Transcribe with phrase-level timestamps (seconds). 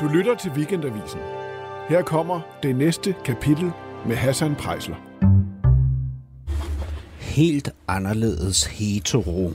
[0.00, 1.20] Du lytter til Weekendavisen.
[1.88, 3.72] Her kommer det næste kapitel
[4.06, 4.96] med Hassan Prejsler.
[7.18, 9.52] Helt anderledes hetero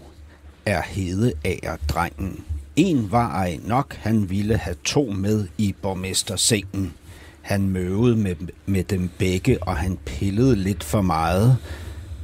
[0.66, 2.44] er Hedeager drengen.
[2.76, 6.94] En var ej nok, han ville have to med i borgmestersengen.
[7.42, 8.36] Han møvede med,
[8.66, 11.58] med dem begge, og han pillede lidt for meget.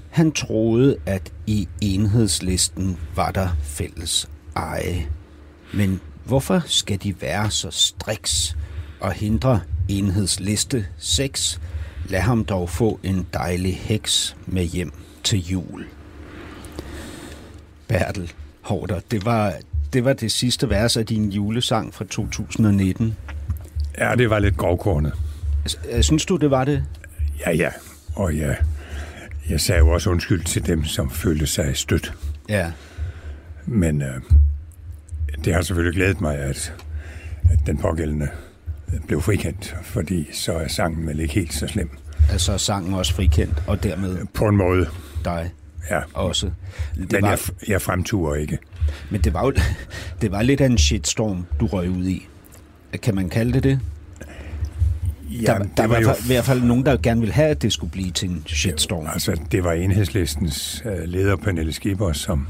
[0.10, 5.08] Han troede, at i enhedslisten var der fælles eje.
[5.74, 8.58] Men hvorfor skal de være så striks
[9.00, 11.62] og hindre enhedsliste 6?
[12.06, 15.86] Lad ham dog få en dejlig heks med hjem til jul.
[17.88, 19.54] Bertel Hårder, det var,
[19.94, 23.16] det var det sidste vers af din julesang fra 2019.
[23.98, 25.14] Ja, det var lidt grovkornet.
[26.02, 26.84] Synes du, det var det?
[27.46, 27.70] Ja, ja.
[28.16, 28.56] Og ja,
[29.50, 32.14] jeg sagde jo også undskyld til dem, som følte sig stødt.
[32.50, 32.72] Ja.
[33.66, 34.22] Men øh,
[35.46, 36.74] det har selvfølgelig glædet mig, at,
[37.52, 38.28] at den pågældende
[39.08, 41.90] blev frikendt, fordi så er sangen vel ikke helt så slem.
[42.32, 44.90] Altså er sangen også frikendt, og dermed På en måde,
[45.26, 45.52] dig
[45.92, 46.00] ja.
[46.14, 46.46] også.
[46.96, 48.58] Det Men var, jeg, jeg fremturer ikke.
[49.10, 49.54] Men det var jo
[50.22, 52.28] det var lidt af en shitstorm, du røg ud i.
[53.02, 53.80] Kan man kalde det det?
[55.46, 56.98] Der, Jamen, der det var var i jo hvert fald- i hvert fald nogen, der
[57.04, 59.06] gerne ville have, at det skulle blive til en shitstorm.
[59.14, 62.48] Altså, det var enhedslistens øh, leder, Pernille Skipper, som,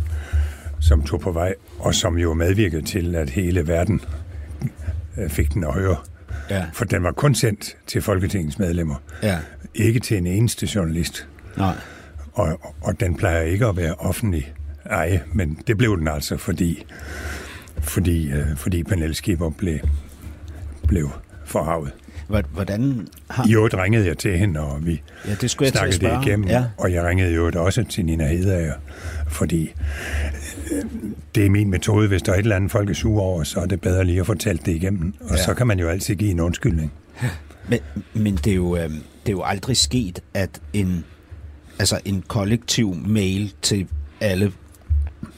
[0.80, 4.02] som tog på vej, og som jo medvirkede til, at hele verden
[5.18, 5.98] øh, fik den at høre.
[6.50, 9.38] Ja, For den var kun sendt til Folketingets medlemmer, ja.
[9.76, 11.28] ikke til en eneste journalist.
[11.58, 11.76] Nej.
[12.34, 14.54] Og, og den plejer ikke at være offentlig
[14.86, 16.86] eje, men det blev den altså, fordi,
[17.78, 19.80] fordi, øh, fordi Pernille Skipper blev,
[20.88, 21.10] blev
[21.46, 21.94] forhavet.
[22.30, 23.48] Hvor- Hvordan har...
[23.48, 26.48] I øvrigt ringede jeg til hende, og vi Ja, det skulle jeg snakkede det igennem.
[26.48, 26.64] Ja.
[26.78, 28.74] Og jeg ringede jo også til Nina Hedager,
[29.28, 29.74] fordi
[30.72, 30.84] øh,
[31.36, 32.08] det er min metode.
[32.08, 34.20] Hvis der er et eller andet, folk er sure over, så er det bedre lige
[34.20, 35.14] at fortælle det igennem.
[35.22, 35.44] Og Ja.
[35.44, 36.92] så kan man jo altid give en undskyldning.
[37.70, 37.80] Men,
[38.14, 41.04] men det, er jo, øh, det er jo aldrig sket, at en,
[41.80, 43.88] altså en kollektiv mail til
[44.22, 44.52] alle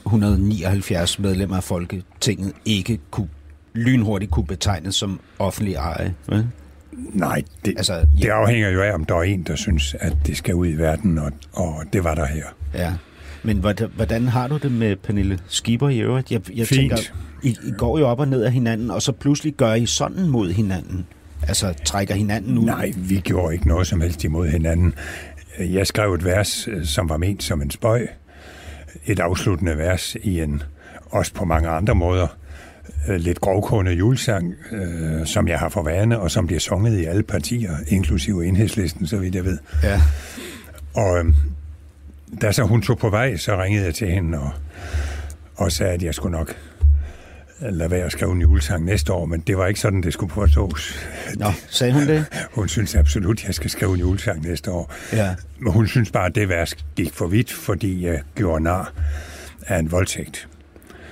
[0.06, 3.28] 179 medlemmer af Folketinget ikke kunne
[3.74, 6.14] lynhurtigt kunne betegnes som offentlig eje.
[6.28, 6.48] Vel?
[6.92, 8.02] Nej, det, Altså, ja.
[8.22, 10.74] det afhænger jo af, om der er en, der synes, at det skal ud i
[10.74, 12.44] verden, og, og det var der her.
[12.74, 12.92] Ja.
[13.42, 16.32] Men hvordan, hvordan har du det med Pernille Skipper i øvrigt?
[16.32, 16.80] Jeg, jeg Fint.
[16.80, 16.96] tænker,
[17.42, 20.28] I, I går jo op og ned af hinanden, og så pludselig gør I sådan
[20.28, 21.06] mod hinanden.
[21.48, 22.64] Altså trækker hinanden ud.
[22.64, 24.94] Nej, vi gjorde ikke noget som helst imod hinanden.
[25.58, 28.06] Jeg skrev et vers, som var ment som en spøj.
[29.06, 30.62] Et afsluttende vers i en,
[31.10, 32.26] også på mange andre måder,
[33.08, 37.22] lidt grovkående julesang, øh, som jeg har for vane, og som bliver sunget i alle
[37.22, 39.58] partier, inklusive enhedslisten, så vidt jeg ved.
[39.82, 40.00] Ja.
[40.94, 41.24] Og øh,
[42.40, 44.50] da så hun tog på vej, så ringede jeg til hende og,
[45.56, 46.54] og sagde, at jeg skulle nok
[47.70, 50.32] lade være at skrive en julesang næste år, men det var ikke sådan, det skulle
[50.32, 51.06] forstås.
[51.36, 52.24] Nå, sagde hun det?
[52.54, 54.94] Hun synes absolut, at jeg skal skrive en julesang næste år.
[55.12, 55.34] Ja.
[55.58, 58.92] Men hun synes bare, at det vers gik for vidt, fordi jeg gjorde nar
[59.66, 60.48] af en voldtægt.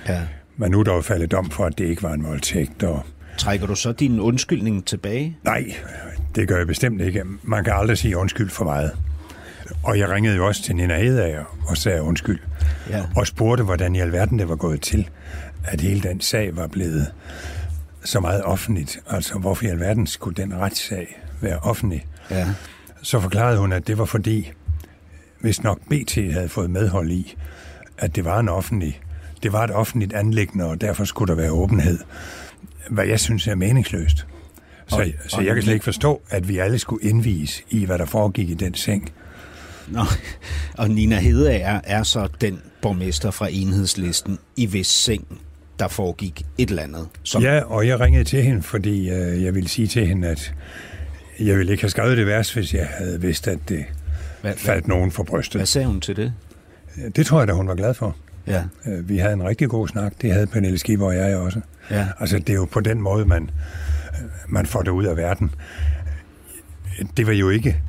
[0.07, 0.21] Ja.
[0.57, 2.83] Men nu er der jo faldet dom for, at det ikke var en voldtægt.
[2.83, 3.03] Og
[3.37, 5.37] Trækker du så din undskyldning tilbage?
[5.43, 5.73] nej,
[6.35, 7.23] det gør jeg bestemt ikke.
[7.43, 8.91] Man kan aldrig sige undskyld for meget.
[9.83, 12.39] Og jeg ringede jo også til Nina Hedager og sagde undskyld.
[12.89, 13.03] Ja.
[13.15, 15.09] Og spurgte, hvordan i alverden det var gået til,
[15.63, 17.07] at hele den sag var blevet
[18.03, 18.99] så meget offentligt.
[19.09, 22.05] Altså, hvorfor i alverden skulle den retssag være offentlig?
[22.31, 22.47] Ja.
[23.01, 24.51] Så forklarede hun, at det var fordi,
[25.39, 27.35] hvis nok BT havde fået medhold i,
[27.97, 29.00] at det var en offentlig,
[29.43, 31.99] det var et offentligt anlæggende, og derfor skulle der være åbenhed.
[32.89, 34.27] Hvad jeg synes er meningsløst.
[34.87, 37.97] Så, Og- så jeg kan slet ikke forstå, at vi alle skulle indvise i, hvad
[37.97, 39.11] der foregik i den seng.
[39.87, 40.01] Nå.
[40.77, 45.41] Og Nina Hedeager er så den borgmester fra enhedslisten i hvis seng,
[45.79, 47.07] der foregik et eller andet.
[47.23, 50.53] Som, Ja, og jeg ringede til hende, fordi øh, jeg ville sige til hende, at
[51.39, 53.85] jeg ville ikke have skrevet det vers, hvis jeg havde vidst, at det
[54.41, 55.59] hvad, hvad, faldt nogen for brystet.
[55.59, 56.33] hvad sagde hun til det?
[57.15, 58.15] Det tror jeg da, hun var glad for.
[58.47, 58.63] Ja.
[58.87, 60.13] Øh, Vi havde en rigtig god snak.
[60.21, 61.61] Det havde Pernille Skipper og jeg også.
[61.91, 62.07] Ja.
[62.19, 63.49] Altså, det er jo på den måde, man,
[64.49, 65.51] man får det ud af verden.
[67.17, 67.81] Det var jo ikke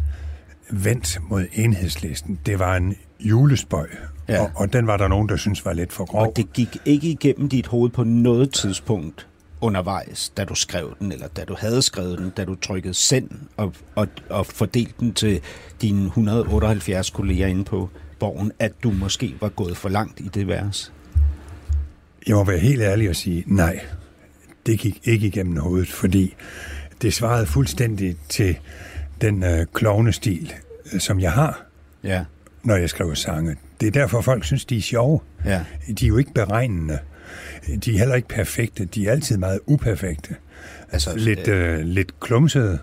[0.70, 2.38] vendt mod enhedslisten.
[2.46, 3.86] Det var en julespøj.
[4.28, 4.40] Ja.
[4.42, 6.26] Og, og den var der nogen, der synes var lidt for grov.
[6.26, 9.26] Og det gik ikke igennem dit hoved på noget tidspunkt
[9.60, 13.30] undervejs, da du skrev den, eller da du havde skrevet den, da du trykkede send
[13.56, 15.40] og, og, og fordelte den til
[15.82, 17.90] dine 178 kolleger inde på
[18.22, 20.92] borgen, at du måske var gået for langt i det vers.
[22.26, 23.80] Jeg må være helt ærlig og sige, nej,
[24.66, 26.34] det gik ikke igennem hovedet, fordi
[27.02, 28.56] det svarede fuldstændig til
[29.20, 30.52] den øh, klovnestil,
[30.92, 31.62] øh, som jeg har,
[32.04, 32.24] Ja,
[32.62, 33.56] når jeg skriver sange.
[33.80, 35.20] Det er derfor, folk synes, de er sjove.
[35.44, 35.64] ja,
[35.98, 36.98] De er jo ikke beregnende.
[37.84, 38.84] De er heller ikke perfekte.
[38.84, 40.34] De er altid meget uperfekte.
[40.92, 42.78] Altså, Lidt, øh, lidt klumsede.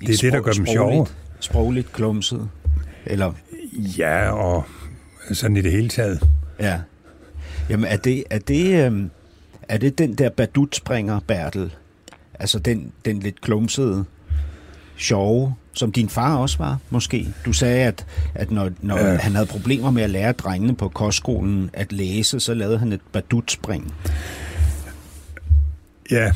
[0.00, 1.06] Det er det, der gør dem sjove.
[1.40, 2.48] sprogligt, klumset.
[3.06, 3.32] Eller,
[3.98, 4.64] Ja, og
[5.32, 6.28] sådan i det hele taget.
[6.60, 6.80] ja.
[7.68, 9.10] Jamen, er det, er det, øhm,
[9.68, 11.74] er det den der badutspringer, Bertel?
[12.40, 14.04] Altså den, den lidt klumsede,
[14.96, 17.28] sjove, som din far også var, måske?
[17.44, 19.16] Du sagde, at, at når, når Ja.
[19.16, 23.00] han havde problemer med at lære drengene på kostskolen at læse, så lavede han et
[23.12, 23.94] badutspring.
[26.10, 26.32] Ja.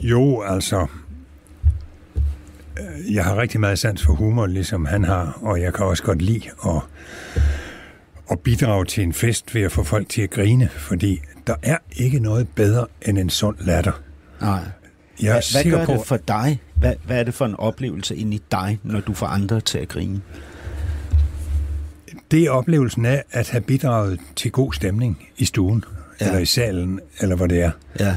[0.00, 0.86] Jo, altså...
[2.78, 6.02] øh, Jeg har rigtig meget sans for humor, ligesom han har, og jeg kan også
[6.02, 6.82] godt lide at,
[8.30, 11.76] at bidrage til en fest ved at få folk til at grine, fordi der er
[11.96, 13.92] ikke noget bedre end en sund latter.
[14.40, 14.60] Nej.
[15.22, 16.60] Jeg er Hvad, hvad gør på, det for dig?
[16.74, 19.78] Hvad, hvad er det for en oplevelse ind i dig, når du får andre til
[19.78, 20.20] at grine?
[22.30, 25.84] det er oplevelsen af at have bidraget til god stemning i stuen,
[26.20, 26.26] ja.
[26.26, 27.70] eller i salen, eller hvor det er.
[28.00, 28.16] Ja.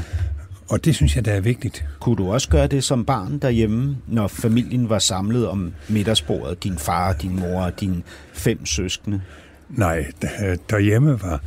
[0.68, 1.84] Og det synes jeg, der er vigtigt.
[2.00, 6.64] Kunne du også gøre det som barn derhjemme, når familien var samlet om middagsbordet?
[6.64, 8.02] Din far, din mor og dine
[8.32, 9.22] fem søskende?
[9.68, 11.40] Nej, der- derhjemme var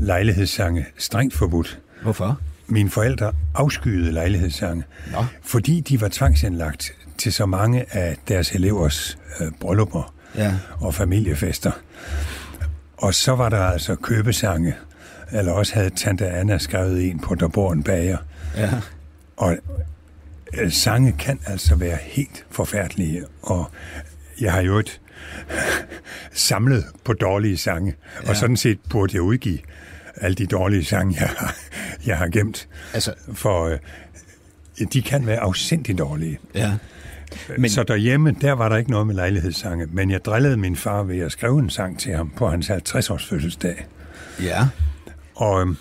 [0.00, 1.78] lejlighedssange strengt forbudt.
[2.02, 2.40] Hvorfor?
[2.66, 5.24] Mine forældre afskyede lejlighedssange, Nå.
[5.42, 10.54] fordi de var tvangsindlagt til så mange af deres elevers øh, bryllupper Ja.
[10.80, 11.70] og familiefester.
[12.96, 14.74] Og så var der altså købesange,
[15.32, 18.18] eller også havde tante Anna skrevet en på Der bor en bager.
[18.56, 18.70] Ja.
[19.36, 19.56] Og
[20.58, 23.70] øh, sange kan altså være helt forfærdelige, og
[24.40, 25.00] jeg har jo et
[26.32, 27.94] samlet på dårlige sange,
[28.24, 28.28] ja.
[28.30, 29.58] og sådan set burde jeg udgive
[30.16, 31.56] alle de dårlige sange, jeg har,
[32.06, 36.38] jeg har gemt, Altså, for øh, de kan være afsindigt dårlige.
[36.54, 36.72] ja.
[37.48, 37.60] Men...
[37.60, 41.02] Men- Så derhjemme, der var der ikke noget med lejlighedssange, men jeg drillede min far
[41.02, 43.86] ved at skrive en sang til ham på hans 50-års fødselsdag.
[44.42, 44.68] Ja.
[45.34, 45.76] Og øhm,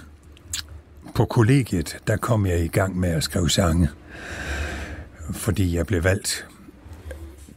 [1.15, 3.89] på kollegiet, der kom jeg i gang med at skrive sange,
[5.31, 6.45] fordi jeg blev valgt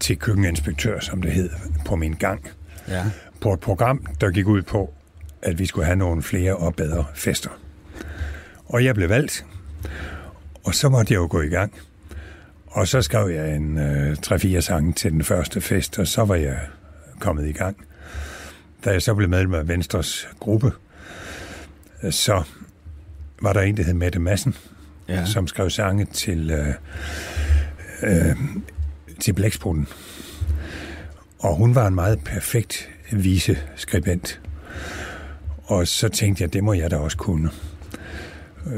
[0.06, 1.50] til køkkeninspektør, som det hed,
[1.84, 2.48] på min gang.
[2.88, 3.04] Ja.
[3.40, 4.94] På et program, der gik ud på,
[5.42, 7.50] at vi skulle have nogle flere og bedre fester.
[8.66, 9.46] Og jeg blev valgt,
[10.64, 11.72] og så måtte jeg jo gå i gang.
[12.66, 16.34] Og så skrev jeg en øh, 3-4 sange til den første fest, og så var
[16.34, 16.58] jeg
[17.20, 17.76] kommet i gang.
[18.84, 20.72] Da jeg så blev medlem af Venstres gruppe,
[22.02, 22.42] øh, så
[23.42, 24.54] var der en, der hed Mette Madsen,
[25.08, 25.14] Ja.
[25.14, 25.24] ja.
[25.24, 26.74] som skrev sange til, øh,
[28.02, 28.36] øh,
[29.20, 29.86] til Blæksprutten.
[31.38, 34.40] Og hun var en meget perfekt viseskribent.
[35.64, 37.50] Og så tænkte jeg, det må jeg da også kunne.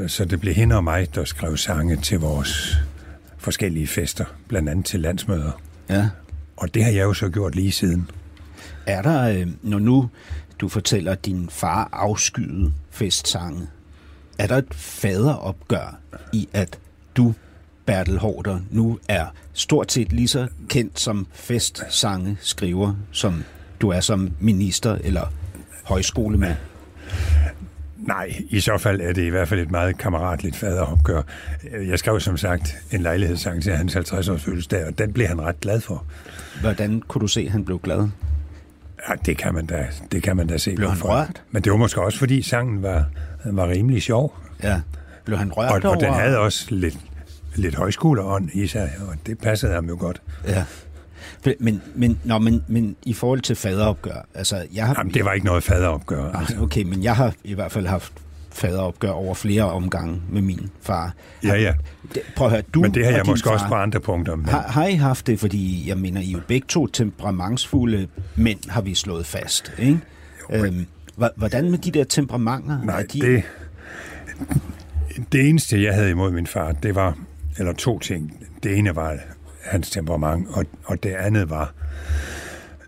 [0.07, 2.77] Så det blev hende og mig, der skrev sange til vores
[3.37, 5.61] forskellige fester, blandt andet til landsmøder.
[5.89, 6.09] ja.
[6.57, 8.09] Og det har jeg jo så gjort lige siden.
[8.87, 10.09] Er der, øh, når nu
[10.59, 13.67] du fortæller, at din far afskyede festsange,
[14.39, 15.99] er der et faderopgør
[16.33, 16.79] i, at
[17.17, 17.33] du,
[17.89, 23.43] Bertel Hårder, nu er stort set lige så kendt som festsange skriver, som
[23.81, 25.33] du er som minister eller
[25.83, 26.55] højskolemand?
[27.97, 31.21] Nej, i så fald er det i hvert fald et meget kammeratligt faderopgør.
[31.87, 35.59] Jeg skrev som sagt en lejlighedssang til hans 50-års fødselsdag, og den blev han ret
[35.59, 36.05] glad for.
[36.61, 38.07] Hvordan kunne du se, at han blev glad?
[39.09, 40.75] Ja, det kan man da, det kan man da se.
[40.75, 41.15] Blev han hvorfor.
[41.15, 41.43] rørt?
[41.51, 43.05] Men det var måske også, fordi sangen var,
[43.45, 44.37] var rimelig sjov.
[44.63, 44.81] Ja.
[45.25, 45.95] Blev han rørt Og, over?
[45.95, 46.97] og den havde også lidt,
[47.59, 50.21] lidt højskoleånd i sig, og det passede ham jo godt.
[50.47, 50.63] Ja.
[51.59, 54.95] Men, men, nå, men, men i forhold til faderopgør, altså jeg har...
[54.97, 56.31] Jamen, det var ikke noget faderopgør.
[56.31, 56.55] Altså.
[56.55, 58.13] Ah, Okay, men jeg har i hvert fald haft
[58.51, 61.13] faderopgør over flere omgange med min far.
[61.43, 61.73] Ja, ja.
[62.35, 64.35] Prøv at høre, du Men det har jeg måske far, også på andre punkter.
[64.35, 68.07] Men, Har, har I haft det, fordi jeg mener, I er jo begge to temperamentsfulde
[68.35, 69.99] mænd, har vi slået fast, ikke?
[70.53, 70.85] Øhm,
[71.21, 72.81] hva- hvordan med de der temperamenter?
[72.83, 73.43] Nej, de, det,
[75.31, 77.17] det eneste, jeg havde imod min far, det var,
[77.59, 78.43] eller to ting.
[78.63, 79.17] Det ene var
[79.63, 81.73] hans temperament, og, og det andet var,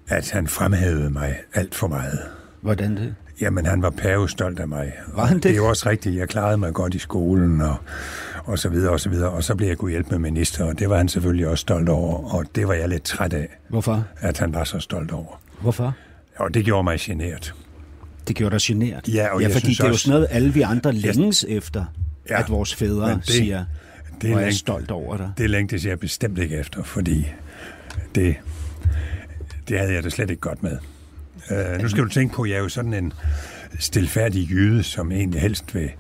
[0.08, 2.20] at han fremhævede mig alt for meget.
[2.62, 3.16] Hvordan det?
[3.42, 4.94] Jamen, han var pavestolt af mig.
[5.16, 5.44] Var han det?
[5.44, 6.16] Det er jo også rigtigt.
[6.16, 7.76] Jeg klarede mig godt i skolen, og,
[8.44, 9.30] og så videre, og så videre.
[9.30, 11.90] Og så blev jeg kunne hjælpe med minister, og det var han selvfølgelig også stolt
[11.90, 12.34] over.
[12.36, 14.06] Og det var jeg lidt træt af, Hvorfor?
[14.20, 15.42] at han var så stolt over.
[15.62, 15.94] Hvorfor?
[16.38, 17.54] Og det gjorde mig generet.
[18.28, 19.08] Det gjorde dig genert.
[19.08, 21.46] Ja, og ja jeg fordi det er jo også- sådan noget, alle vi andre længes
[21.50, 21.86] efter,
[22.30, 23.66] Ja, at vores fædre det- siger,
[24.22, 25.32] det er er stolt over dig.
[25.38, 27.28] Det længtes jeg bestemt ikke efter, fordi
[28.16, 28.36] det,
[29.68, 30.78] det havde jeg da slet ikke godt med.
[31.52, 33.14] Uh, nu skal du tænke på, at jeg er jo sådan en
[33.80, 35.92] stilfærdig jyde, som egentlig helst vil,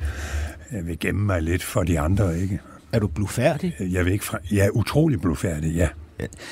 [0.71, 2.59] øh, vil gemme mig lidt for de andre, ikke?
[2.91, 3.75] Er du blufærdig?
[3.79, 5.87] Jeg, vil ikke fra, jeg er utrolig blufærdig, ja.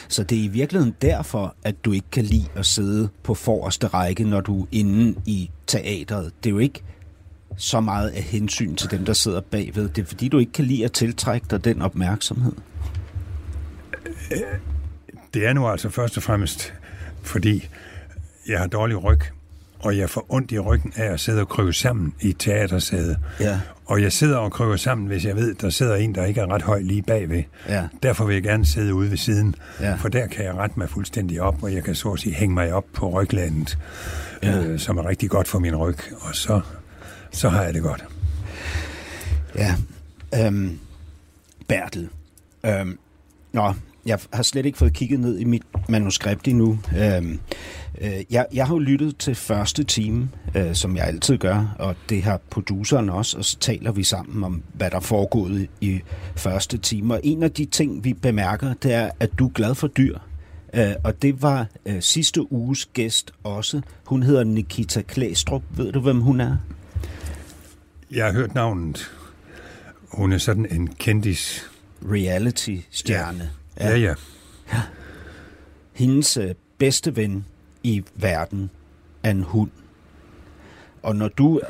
[0.08, 3.88] Så det er i virkeligheden derfor, at du ikke kan lide at sidde på forreste
[3.88, 6.32] række, når du er inde i teatret.
[6.44, 6.84] Det er jo ikke
[7.60, 9.90] så meget af hensyn til dem, der sidder bagved?
[9.90, 12.54] Det er fordi, du ikke kan lide at tiltrække dig den opmærksomhed?
[15.34, 16.74] Det er nu altså først og fremmest,
[17.24, 17.68] fordi
[18.48, 19.20] jeg har dårlig ryg,
[19.80, 23.18] og jeg får ondt i ryggen af at sidde og kryve sammen i teatersæde.
[23.40, 23.60] Ja.
[23.86, 26.52] Og jeg sidder og kryver sammen, hvis jeg ved, der sidder en, der ikke er
[26.54, 27.44] ret høj lige bagved.
[27.68, 27.88] Ja.
[28.04, 29.96] Derfor vil jeg gerne sidde ude ved siden, Ja.
[29.96, 32.54] for der kan jeg rette mig fuldstændig op, og jeg kan så at sige hænge
[32.54, 33.78] mig op på ryglandet,
[34.44, 34.50] Ja.
[34.52, 34.64] ja.
[34.64, 36.62] øh, som er rigtig godt for min ryg, og så,
[37.32, 38.06] så har jeg det godt.
[39.56, 39.76] Ja.
[40.36, 40.80] Øhm,
[41.68, 42.10] Bertel.
[42.66, 42.98] Øhm,
[43.54, 43.74] nå,
[44.06, 46.80] jeg har slet ikke fået kigget ned i mit manuskript endnu.
[46.98, 47.40] Øhm,
[48.02, 51.96] øh, jeg, jeg har jo lyttet til første time, øh, som jeg altid gør, og
[52.10, 56.02] det har produceren også, og så taler vi sammen om, hvad der er foregået i
[56.36, 57.14] første time.
[57.14, 60.18] Og en af de ting, vi bemærker, det er, at du er glad for dyr.
[60.74, 63.82] Øh, og det var øh, sidste uges gæst også.
[64.06, 65.64] Hun hedder Nikita Klæstrup.
[65.78, 66.58] Ved du, hvem hun er?
[68.12, 69.12] Jeg har hørt navnet.
[70.12, 71.70] Hun er sådan en kendis.
[72.12, 73.50] Reality-stjerne.
[73.80, 74.14] Ja, ja.
[75.94, 77.46] hendes øh, bedste ven
[77.84, 78.70] i verden
[79.24, 79.72] er en hund.
[81.04, 81.62] Og når du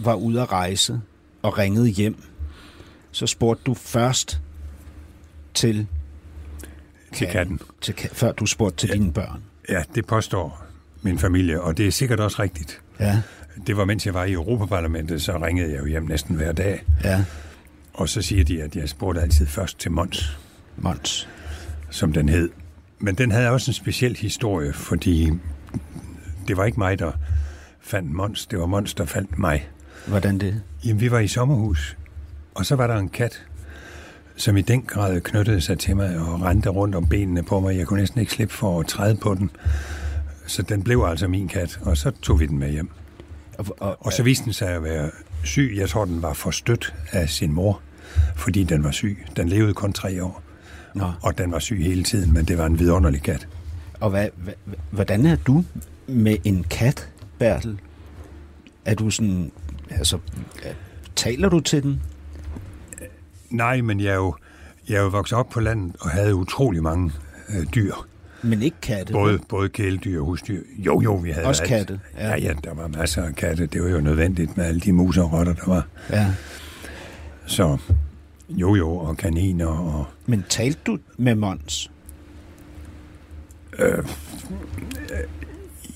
[0.00, 1.00] var ude at rejse
[1.42, 2.22] og ringede hjem,
[3.10, 4.40] så spurgte du først
[5.54, 5.86] til,
[7.12, 7.60] Til katten.
[7.80, 8.94] til, før du spurgte til ja.
[8.94, 9.42] dine børn.
[9.68, 10.64] Ja, det påstår
[11.02, 12.80] min familie, og det er sikkert også rigtigt.
[13.00, 13.22] Ja,
[13.66, 16.84] Det var, mens jeg var i Europaparlamentet, så ringede jeg jo hjem næsten hver dag.
[17.04, 17.24] ja,
[17.94, 20.38] Og så siger de, at jeg spurgte altid først til Mons,
[20.76, 21.28] Mons.
[21.90, 22.48] som den hed.
[22.98, 25.30] Men den havde også en speciel historie, fordi
[26.48, 27.12] det var ikke mig, der
[27.80, 28.46] fandt Mons.
[28.46, 29.68] Det var Mons, der fandt mig.
[30.06, 30.62] Hvordan det?
[30.84, 31.96] Jamen, vi var i sommerhus,
[32.54, 33.42] og så var der en kat,
[34.36, 37.76] som i den grad knyttede sig til mig og rendte rundt om benene på mig.
[37.76, 39.50] Jeg kunne næsten ikke slippe for at træde på den.
[40.46, 42.90] Så den blev altså min kat, og så tog vi den med hjem.
[43.58, 45.10] Og, og, Og så viste den sig at være
[45.44, 45.72] syg.
[45.76, 47.80] Jeg tror, den var forstødt af sin mor,
[48.36, 49.26] fordi den var syg.
[49.36, 50.42] Den levede kun tre år,
[50.94, 53.48] Nå, og den var syg hele tiden, men det var en vidunderlig kat.
[54.00, 54.54] og hvad, hvad,
[54.90, 55.64] hvordan er du
[56.06, 57.80] med en kat, Bertel?
[58.84, 59.52] Er du sådan,
[59.90, 60.18] altså,
[61.16, 62.02] taler du til den?
[63.50, 64.34] Nej, men jeg er jo,
[64.88, 67.12] jeg er jo vokset op på landet og havde utrolig mange
[67.48, 67.94] øh, dyr.
[68.42, 69.12] Men ikke katte?
[69.12, 70.62] Både, både kæledyr og husdyr.
[70.78, 71.68] Jo, jo, vi havde Også alt.
[71.68, 72.28] katte, ja.
[72.28, 72.36] Ja.
[72.36, 73.66] ja, der var masser af katte.
[73.66, 75.86] Det var jo nødvendigt med alle de mus og rotter, der var.
[76.10, 76.26] Ja.
[77.46, 77.78] Så
[78.50, 80.06] jo, jo, og kaniner og...
[80.26, 81.90] Men talte du med Mons?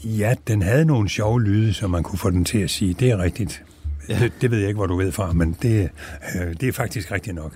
[0.05, 3.11] Ja, den havde nogle sjove lyde, så man kunne få den til at sige, det
[3.11, 3.63] er rigtigt.
[4.09, 4.19] Ja.
[4.19, 5.89] Det, det ved jeg ikke, hvor du ved fra, men det,
[6.37, 7.53] øh, det er faktisk rigtigt nok.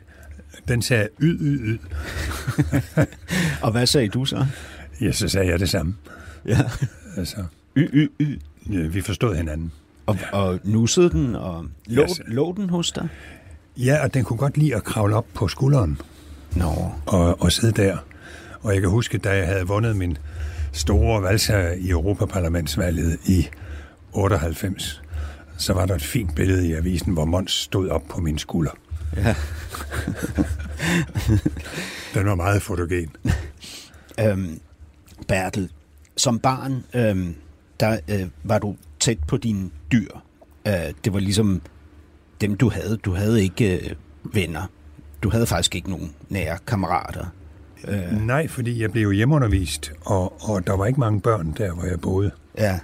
[0.68, 1.78] Den sagde yd, yd, yd.
[3.62, 4.46] Og hvad sagde du så?
[5.00, 5.94] Ja, så sagde jeg det samme.
[6.46, 6.58] Ja.
[7.16, 7.44] Altså,
[7.76, 8.40] Y, y, y.
[8.72, 9.72] ja, vi forstod hinanden.
[10.06, 13.08] Og, og nussede den, og lå, Ja, så- lå den hos dig?
[13.76, 16.00] Ja, og den kunne godt lide at kravle op på skulderen
[16.56, 17.96] Nå, og, og sidde der.
[18.62, 20.18] Og jeg kan huske, da jeg havde vundet min
[20.72, 23.48] store valgsejr i Europaparlamentsvalget i
[24.12, 25.02] 98,
[25.58, 28.70] så var der et fint billede i avisen, hvor Mons stod op på min skulder.
[29.16, 29.34] ja.
[32.14, 33.10] Den var meget fotogen.
[34.20, 34.60] Øhm,
[35.28, 35.70] Bertel,
[36.16, 37.34] som barn, øhm,
[37.80, 40.08] der øh, var du tæt på dine dyr.
[40.66, 40.72] Øh,
[41.04, 41.62] det var ligesom
[42.40, 42.96] dem, du havde.
[42.96, 43.96] Du havde ikke øh,
[44.34, 44.70] venner.
[45.22, 47.26] Du havde faktisk ikke nogen nære kammerater.
[47.88, 48.26] Øh.
[48.26, 52.00] Nej, fordi jeg blev hjemmeundervist, og, og der var ikke mange børn der, hvor jeg
[52.00, 52.30] boede.
[52.58, 52.80] Ja,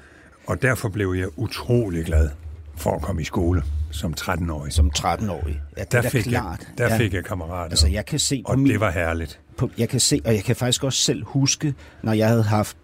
[0.47, 2.31] Og derfor blev jeg utrolig glad
[2.77, 3.63] for at komme i skole
[3.93, 4.73] som 13-årig.
[4.73, 5.61] som 13-årig.
[5.77, 6.61] Ja, Der, er da fik, klart.
[6.61, 6.99] jeg, der ja.
[6.99, 8.73] fik jeg kammerater, Altså, jeg kan se på og min...
[8.73, 9.41] det var herligt.
[9.57, 12.77] på, jeg kan se, og jeg kan faktisk også selv huske, når jeg havde haft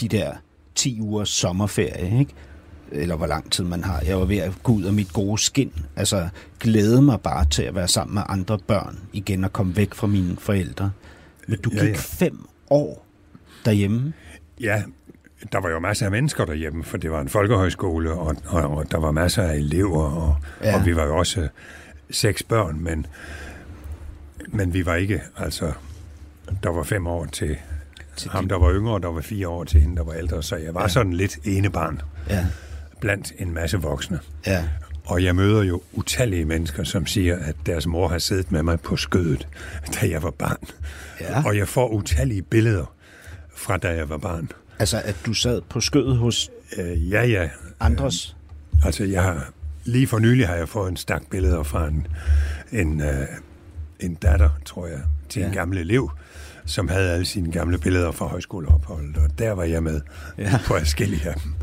[0.00, 0.32] de der
[0.74, 2.32] 10 ugers sommerferie, ikke?
[2.92, 4.00] eller hvor lang tid man har.
[4.06, 5.72] Jeg var ved at gå ud af mit gode skin.
[5.96, 6.28] Altså,
[6.60, 10.06] glæde mig bare til at være sammen med andre børn igen og komme væk fra
[10.06, 10.90] mine forældre.
[11.48, 11.86] Men du gik ja.
[11.86, 11.94] ja.
[11.96, 13.06] fem år
[13.64, 14.12] derhjemme.
[14.60, 14.82] Ja,
[15.52, 18.90] der var jo masser af mennesker derhjemme, for det var en folkehøjskole, og, og, og
[18.90, 20.76] der var masser af elever, og, Ja.
[20.78, 21.48] og vi var jo også øh,
[22.10, 23.06] seks børn, men,
[24.48, 25.72] men vi var ikke, altså,
[26.62, 27.56] der var fem år til,
[28.16, 30.42] til ham, der var yngre, og der var fire år til hende, der var ældre,
[30.42, 30.88] så jeg var ja.
[30.88, 32.46] sådan lidt enebarn Ja,
[33.00, 34.20] blandt en masse voksne.
[34.46, 34.64] ja,
[35.04, 38.80] Og jeg møder jo utallige mennesker, som siger, at deres mor har siddet med mig
[38.80, 39.48] på skødet,
[40.00, 40.56] da jeg var barn.
[41.20, 41.42] Ja.
[41.46, 42.94] Og jeg får utallige billeder
[43.56, 44.50] fra da jeg var barn.
[44.82, 47.48] Altså, at du sad på skødet hos Øh, ja, ja.
[47.80, 48.36] andres.
[48.84, 49.50] Altså, jeg har,
[49.84, 52.06] lige for nylig har jeg fået en stak billeder fra en,
[52.72, 53.26] en, øh,
[54.00, 55.46] en datter, tror jeg, til ja.
[55.46, 56.10] En gammel elev,
[56.66, 60.00] som havde alle sine gamle billeder fra højskoleopholdet, og der var jeg med
[60.38, 60.58] Ja.
[60.66, 61.54] på forskellige af dem.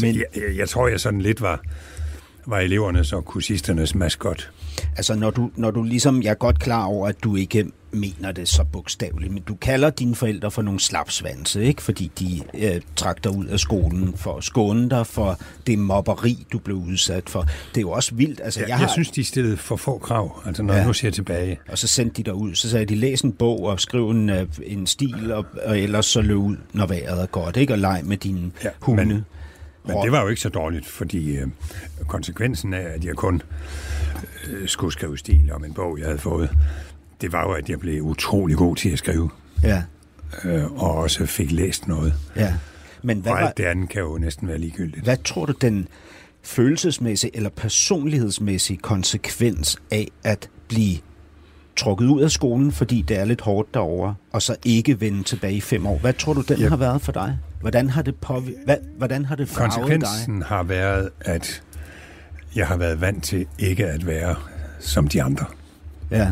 [0.00, 0.14] Men...
[0.14, 1.60] jeg, jeg, jeg tror, jeg sådan lidt var
[2.46, 4.50] var elevernes og kursisternes maskot.
[4.96, 8.32] Altså, når du, når du ligesom, jeg er godt klar over, at du ikke mener
[8.32, 11.82] det så bogstaveligt, men du kalder dine forældre for nogle slapsvanse, ikke?
[11.82, 16.46] Fordi de øh, trak dig ud af skolen for at skåne dig for det mobberi,
[16.52, 17.40] du blev udsat for.
[17.42, 18.40] Det er jo også vildt.
[18.44, 20.76] Altså, Jeg, jeg, har, jeg synes, de stillede for få krav, altså når Ja.
[20.76, 20.80] ja.
[20.80, 21.58] jeg nu ser tilbage.
[21.68, 22.54] Og så sendte de dig ud.
[22.54, 26.06] Så sagde de, læs en bog og skriv en, øh, en stil, og, og ellers
[26.06, 27.72] så løb ud, når vejret er godt, ikke?
[27.72, 29.04] Og leg med dine ja, Ja, hunde.
[29.04, 29.24] men-
[29.94, 31.46] Men det var jo ikke så dårligt, fordi øh,
[32.06, 33.42] konsekvensen af, at jeg kun
[34.50, 36.50] øh, skulle skrive stil om en bog, jeg havde fået,
[37.20, 39.30] det var jo, at jeg blev utrolig god til at skrive,
[39.62, 39.82] Ja,
[40.44, 42.14] øh, og også fik læst noget.
[42.36, 42.54] ja.
[43.02, 45.04] Men hvad, Og alt det andet kan jo næsten være ligegyldigt.
[45.04, 45.88] hvad tror du, den
[46.42, 50.98] følelsesmæssige eller personlighedsmæssige konsekvens af at blive
[51.76, 55.54] trukket ud af skolen, fordi det er lidt hårdt derovre, og så ikke vende tilbage
[55.54, 55.98] i fem år.
[55.98, 56.68] Hvad tror du, den Ja.
[56.68, 57.38] har været for dig?
[57.60, 59.80] Hvordan har det, påv- hvad, hvordan har det farvet dig?
[59.82, 61.62] Konsekvensen har været, at
[62.56, 64.36] jeg har været vant til ikke at være
[64.80, 65.46] som de andre.
[66.10, 66.30] Ja.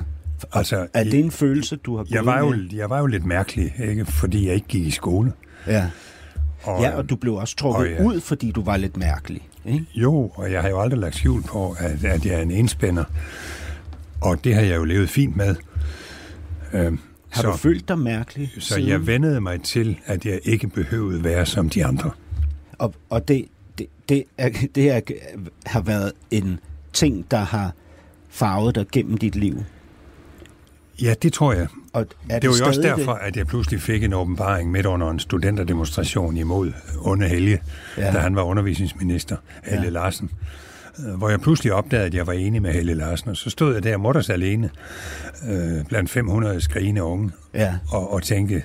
[0.52, 3.74] Altså, Er det en følelse, du har jeg var, jo, jeg var jo lidt mærkelig,
[3.78, 4.04] ikke?
[4.04, 5.32] fordi jeg ikke gik i skole.
[5.66, 5.90] Ja.
[6.62, 8.04] Og, ja, og du blev også trukket og ja.
[8.04, 9.48] ud, fordi du var lidt mærkelig.
[9.64, 9.86] Ikke?
[9.94, 13.04] Jo, og jeg har jo aldrig lagt skjul på, at, at jeg er en enspænder.
[14.20, 15.54] Og det har jeg jo levet fint med.
[16.72, 18.50] Øhm, Har så, du følt dig mærkelig?
[18.58, 18.88] så siden?
[18.88, 22.10] jeg vendede mig til, at jeg ikke behøvede være som de andre.
[22.78, 23.44] Og, og det,
[23.78, 25.00] det, det, er, det er,
[25.66, 26.60] har været en
[26.92, 27.72] ting, der har
[28.28, 29.64] farvet dig gennem dit liv.
[31.02, 31.66] Ja, det tror jeg.
[31.92, 35.10] Og er Det var jo også derfor, at jeg pludselig fik en åbenbaring midt under
[35.10, 37.60] en studenterdemonstration imod Onde Helge,
[37.98, 38.12] Ja.
[38.12, 39.90] da han var undervisningsminister, Helle ja.
[39.90, 40.30] Larsen.
[41.06, 43.74] Øh, Hvor jeg pludselig opdagede, at jeg var enig med Helle Larsen, og så stod
[43.74, 44.70] jeg der mutters alene
[45.50, 48.62] øh, blandt 500 skrigende unge Ja, og, og tænkte,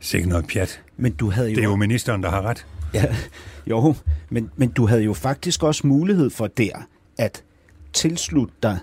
[0.00, 0.80] sikkert noget pjat.
[0.96, 1.54] men du havde jo...
[1.54, 2.66] Det er jo ministeren, der har ret.
[2.94, 3.04] Ja,
[3.70, 3.94] jo,
[4.30, 6.86] men, men du havde jo faktisk også mulighed for der
[7.18, 7.42] at
[7.92, 8.78] tilslutte dig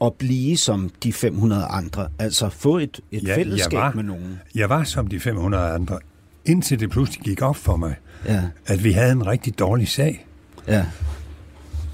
[0.00, 2.08] og blive som de 500 andre.
[2.18, 4.40] Altså få et, et Ja, fællesskab jeg var, med nogen.
[4.54, 5.98] Jeg var som de 500 andre,
[6.44, 7.94] indtil det pludselig gik op for mig,
[8.26, 10.26] Ja, at vi havde en rigtig dårlig sag.
[10.68, 10.86] ja.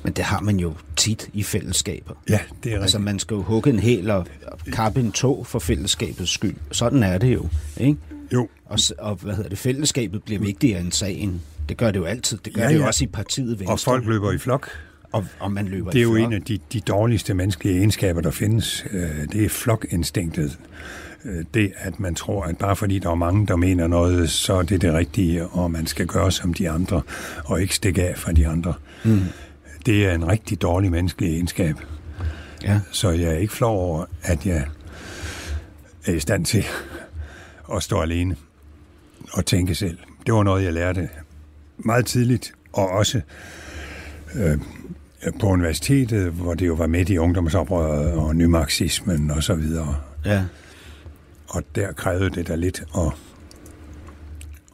[0.04, 2.14] Men det har man jo tit i fællesskaber.
[2.28, 3.04] Ja, det er Altså rigtigt.
[3.04, 4.26] man skal jo hugge en hæl og
[4.72, 6.54] kappe en tog for fællesskabets skyld.
[6.72, 7.96] Sådan er det jo, ikke?
[8.32, 11.42] Jo, Og, og hvad hedder det, fællesskabet bliver vigtigere end sagen.
[11.68, 12.38] Det gør det jo altid.
[12.44, 12.86] Det gør Ja, det jo ja.
[12.86, 13.72] også i partiet Venstre.
[13.74, 14.68] og folk løber i flok.
[15.12, 18.30] og, og man løber Det er jo en af de, de dårligste menneskelige egenskaber, der
[18.30, 18.86] findes.
[18.90, 20.58] Øh, Det er flokinstinktet.
[21.24, 24.54] Øh, Det, at man tror, at bare fordi der er mange, der mener noget, så
[24.54, 27.02] er det det rigtige, og man skal gøre som de andre,
[27.44, 28.74] og ikke stikke af fra de andre.
[29.04, 29.20] Mm.
[29.86, 31.76] Det er en rigtig dårlig menneskelig egenskab.
[32.62, 32.80] Ja.
[32.92, 34.66] Så jeg er ikke flov over, at jeg
[36.06, 36.64] er i stand til
[37.74, 38.36] at stå alene
[39.32, 39.98] og tænke selv.
[40.26, 41.08] Det var noget, jeg lærte
[41.78, 43.20] meget tidligt, og også
[44.34, 44.58] øh,
[45.40, 49.96] på universitetet, hvor det jo var midt i ungdomsoprøret og nymarxismen og så videre.
[50.24, 50.44] ja.
[51.48, 53.12] Og der krævede det da lidt at,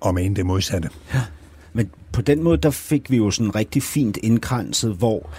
[0.07, 0.91] at mene det modsatte.
[1.13, 1.21] Men
[2.13, 5.31] på den måde, der fik vi jo sådan rigtig fint indkranset, hvor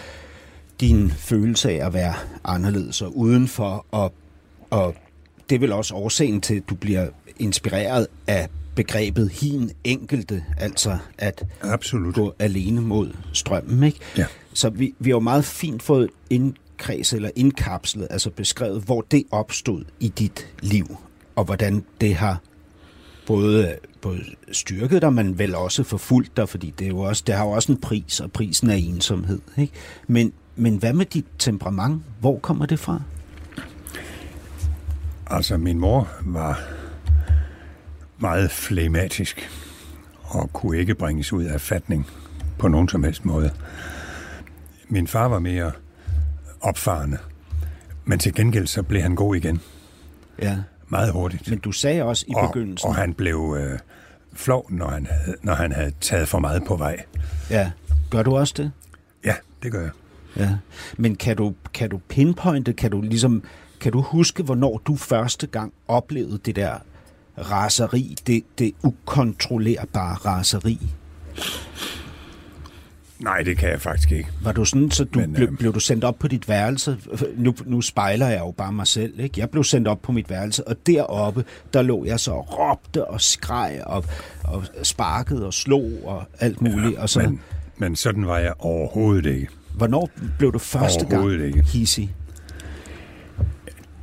[0.80, 4.14] din følelse af at være anderledes og udenfor, og,
[4.70, 4.96] og
[5.50, 7.08] det er vel også årsagen til, at du bliver
[7.40, 12.16] inspireret af begrebet hin enkelte, altså at Absolut.
[12.16, 14.00] gå alene mod strømmen, ikke?
[14.18, 14.26] Ja.
[14.54, 19.24] Så vi, vi har jo meget fint fået indkredset eller indkapslet, altså beskrevet, hvor det
[19.32, 20.98] opstod i dit liv,
[21.36, 22.42] og hvordan det har
[23.28, 27.36] både, både styrket dig, men vel også forfulgt dig, fordi det, er jo også, det
[27.36, 29.40] har jo også en pris, og prisen er ensomhed.
[29.58, 29.74] Ikke?
[30.08, 32.04] Men, men hvad med dit temperament?
[32.20, 33.02] Hvor kommer det fra?
[35.28, 36.60] Altså, min mor var
[38.20, 39.50] meget flegmatisk
[40.24, 42.08] og kunne ikke bringes ud af fatning
[42.60, 43.52] på nogen som helst måde.
[44.90, 45.72] Min far var mere
[46.62, 47.18] opfarende,
[48.06, 49.62] men til gengæld så blev han god igen
[50.42, 50.58] Ja.
[50.92, 51.50] Meget hurtigt.
[51.50, 52.90] Men du sagde også i og, begyndelsen...
[52.90, 53.80] og han blev øh,
[54.34, 56.98] flov, når han, havde, når han havde taget for meget på vej.
[57.50, 57.72] Ja.
[58.10, 58.72] Gør du også det?
[59.26, 59.92] Ja, det gør jeg.
[60.38, 60.50] Ja.
[60.98, 63.44] Men kan du, kan du pinpointe, kan du ligesom,
[63.80, 66.74] kan du huske, hvornår du første gang oplevede det der
[67.38, 70.80] raseri, det, det ukontrollerbare raseri?
[73.24, 74.30] Nej, det kan jeg faktisk ikke.
[74.44, 76.98] Var du sådan, så du Men, blev, øh, blev du sendt op på dit værelse?
[77.36, 79.40] Nu, nu spejler jeg jo bare mig selv, ikke?
[79.40, 83.06] Jeg blev sendt op på mit værelse, og deroppe, der lå jeg så og råbte
[83.06, 84.06] og skreg og,
[84.44, 86.98] og sparkede og slog og alt muligt.
[86.98, 87.40] og så, Men,
[87.78, 89.48] men sådan var jeg overhovedet ikke.
[89.76, 91.64] hvornår blev du første gang ikke.
[91.64, 92.16] hissig?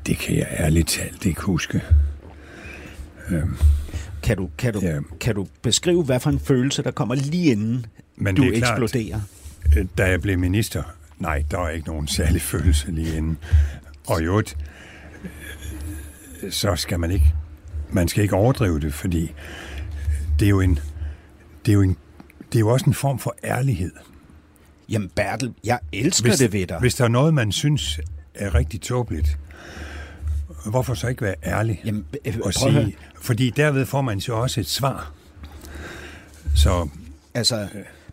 [0.07, 1.83] Det kan jeg ærligt talt ikke huske.
[4.23, 4.99] Kan du, kan, du, Ja.
[5.21, 7.87] kan du beskrive, hvad for en følelse, der kommer lige inden
[8.21, 9.21] Men du det er klart, eksploderer?
[9.77, 10.83] Øh, Da jeg blev minister,
[11.19, 13.39] Nej, der er ikke nogen særlig følelse lige inden.
[14.07, 14.57] Og øvrigt,
[16.51, 17.35] så skal man ikke,
[17.91, 19.33] man skal ikke overdrive det, fordi
[20.39, 20.79] det er jo en,
[21.67, 21.97] det er jo en,
[22.53, 23.93] det er jo også en form for ærlighed.
[24.89, 26.81] Jamen Bertel, jeg elsker Hvis, det ved dig.
[26.81, 28.01] hvis der er noget, man synes
[28.35, 29.39] er rigtig tåbeligt,
[30.67, 32.85] hvorfor så ikke være ærlig Jamen, øh, og at høre.
[32.85, 35.13] sige, fordi derved får man jo også et svar.
[36.55, 36.89] Så
[37.35, 37.69] Altså,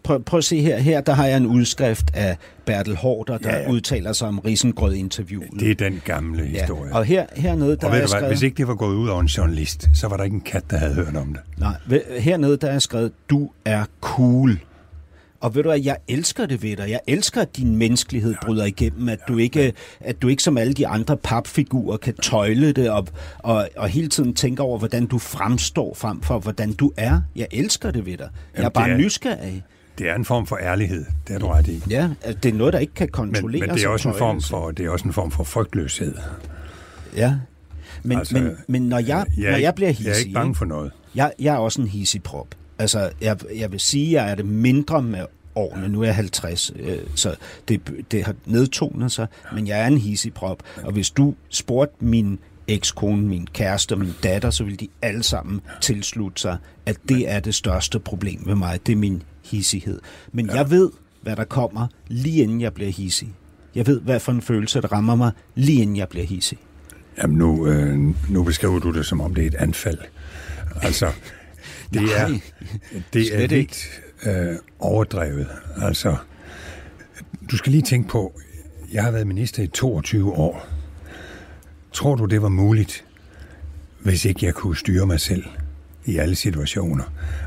[0.06, 0.78] prøv, prøv at se her.
[0.78, 3.68] Her der har jeg en udskrift af Bertel Hårder, der Ja, ja, ja.
[3.68, 3.72] ja.
[3.74, 5.48] udtaler sig om Risengrød-interviewet.
[5.60, 6.90] det er den gamle historie.
[6.92, 6.98] Ja.
[6.98, 8.28] Og her, hernede, der og ved er skrevet...
[8.28, 10.64] hvis ikke det var gået ud over en journalist, så var der ikke en kat,
[10.70, 11.42] der havde hørt om det.
[11.58, 14.60] Nej, hernede der er skrevet, du er cool.
[15.40, 16.90] Og ved du hvad, jeg elsker det ved dig.
[16.90, 18.46] Jeg elsker, at din menneskelighed ja.
[18.46, 22.72] bryder igennem, at du, ikke, at du ikke som alle de andre papfigurer kan tøjle
[22.72, 23.08] det og,
[23.40, 27.22] og, og hele tiden tænke over, hvordan du fremstår frem for, hvordan du er.
[27.36, 28.30] Jeg elsker det ved dig.
[28.58, 29.64] Jeg er bare er- nysgerrig.
[29.98, 31.82] Det er en form for ærlighed, det har du ret i.
[31.90, 33.68] Ja, at det er noget, der ikke kan Men, kontrolleres.
[33.68, 36.16] men det er og også en form for det er også en form for frygtløshed.
[37.16, 37.36] Ja.
[38.04, 40.18] Men, Altså, altså, men, men når jeg, jeg, er når jeg bliver Jeg hissig, er
[40.18, 40.92] ikke bange for noget.
[41.16, 42.48] Jeg, jeg er også en hissigprop.
[42.80, 45.90] Altså, jeg, jeg vil sige, at jeg er det mindre med årene.
[45.90, 47.36] Nu er jeg 50, øh, så
[47.68, 47.82] det,
[48.12, 50.64] det har nedtonet sig, men jeg er en hissigprop.
[50.84, 55.24] Og hvis du spurgte min ekskone, min kæreste og min datter, så vil de alle
[55.24, 58.80] sammen tilslutte sig, at det er det største problem ved mig.
[58.86, 60.00] Det er min hissighed.
[60.32, 60.56] Men ja.
[60.56, 63.34] jeg ved, hvad der kommer lige inden jeg bliver hissig.
[63.76, 66.58] Jeg ved, hvad for en følelse, der rammer mig lige inden jeg bliver hissig.
[67.18, 68.00] Jamen nu, øh,
[68.30, 69.98] nu beskriver du det, som om det er et anfald.
[70.82, 71.06] Altså,
[71.94, 72.42] det er, Nej,
[73.14, 75.48] det er lidt øh, overdrevet.
[75.82, 76.16] Altså,
[77.52, 78.40] du skal lige tænke på,
[78.94, 80.75] jeg har været minister i 22 år.
[81.96, 83.06] Tror du, det var muligt,
[84.00, 85.44] hvis ikke jeg kunne styre mig selv
[86.06, 87.04] i alle situationer?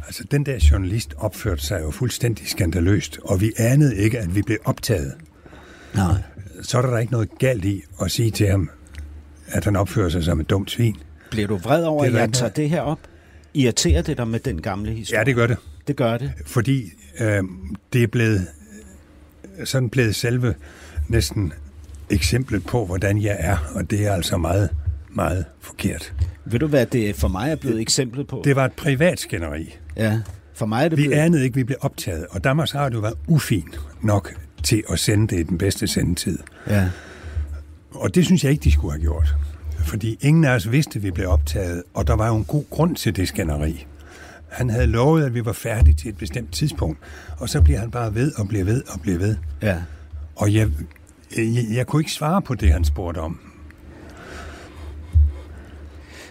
[0.06, 4.42] Altså, den der journalist opførte sig jo fuldstændig skandaløst, og vi anede ikke, at vi
[4.42, 5.14] blev optaget.
[5.94, 6.14] Nej.
[6.62, 8.70] Så er der ikke noget galt i at sige til ham,
[9.48, 10.96] at han opfører sig som et dumt svin.
[11.30, 12.98] Bliver du vred over, at jeg tager det her op?
[13.54, 15.18] Irriterer det dig med den gamle historie?
[15.18, 15.56] Ja, det gør det.
[15.86, 16.32] det gør det.
[16.46, 17.42] fordi øh,
[17.92, 18.46] det er blevet
[19.64, 20.54] sådan blevet selve
[21.08, 21.52] næsten
[22.10, 24.68] eksemplet på, hvordan jeg er, og det er altså meget,
[25.10, 26.14] meget forkert.
[26.44, 28.42] Ved du, hvad det for mig er blevet eksemplet på?
[28.44, 29.76] Det var et privat skænderi.
[29.96, 30.20] Ja,
[30.54, 31.20] for mig er det Vi blevet...
[31.22, 33.68] anede ikke, vi blev optaget, og Danmarks Radio var ufin
[34.02, 36.38] nok til at sende det i den bedste sendetid.
[36.68, 36.88] Ja.
[37.90, 39.34] Og det synes jeg ikke, de skulle have gjort.
[39.78, 42.64] Fordi ingen af os vidste, at vi blev optaget, og der var jo en god
[42.70, 43.86] grund til det skænderi.
[44.48, 46.98] Han havde lovet, at vi var færdige til et bestemt tidspunkt,
[47.38, 49.36] og så bliver han bare ved og bliver ved og bliver ved.
[49.62, 49.76] ja.
[50.36, 50.68] Og jeg,
[51.36, 53.40] jeg, jeg kunne ikke svare på det, han spurgte om.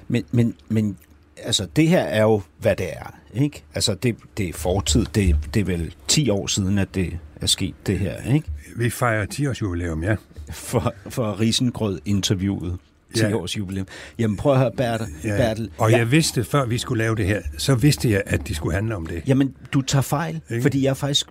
[0.08, 0.98] Men, men, men
[1.38, 3.16] altså, det her er jo, hvad det er.
[3.34, 3.64] Ikke?
[3.76, 5.06] Altså, det, det er fortid.
[5.16, 8.34] Det, det er vel 10 år siden, at det er sket, det her.
[8.34, 8.48] Ikke?
[8.76, 10.16] Vi fejrer 10-års jubilæum, ja.
[10.52, 12.78] For, for Risengrød-interviewet.
[13.16, 13.34] 10 Ja.
[13.36, 13.88] års jubilæum.
[14.20, 15.08] Jamen, prøv at høre, Bertel.
[15.24, 15.38] ja.
[15.38, 15.98] Bertel Og ja.
[15.98, 18.96] jeg vidste, før vi skulle lave det her, så vidste jeg, at det skulle handle
[18.96, 19.24] om det.
[19.28, 20.62] Jamen, du tager fejl, Ikke?
[20.62, 21.28] fordi jeg er faktisk...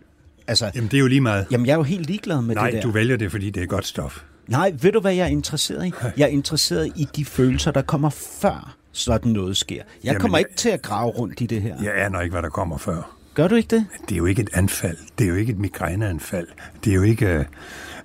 [0.48, 1.46] Altså, Jamen, det er jo lige meget.
[1.50, 2.80] jamen, jeg er jo helt ligeglad med Nej, det der.
[2.82, 4.22] du vælger det, fordi det er godt stof.
[4.48, 5.92] Nej, ved du, hvad jeg er interesseret i?
[6.16, 9.74] Jeg er interesseret i de følelser, der kommer før sådan noget sker.
[9.76, 11.76] Jeg Jamen, kommer jeg- ikke til at grave rundt i det her.
[11.82, 13.16] Jeg aner ikke, hvad der kommer før.
[13.34, 13.86] Gør du ikke det?
[14.08, 14.96] Det er jo ikke et anfald.
[15.18, 16.46] Det er jo ikke et migræneanfald.
[16.84, 17.44] Det er jo ikke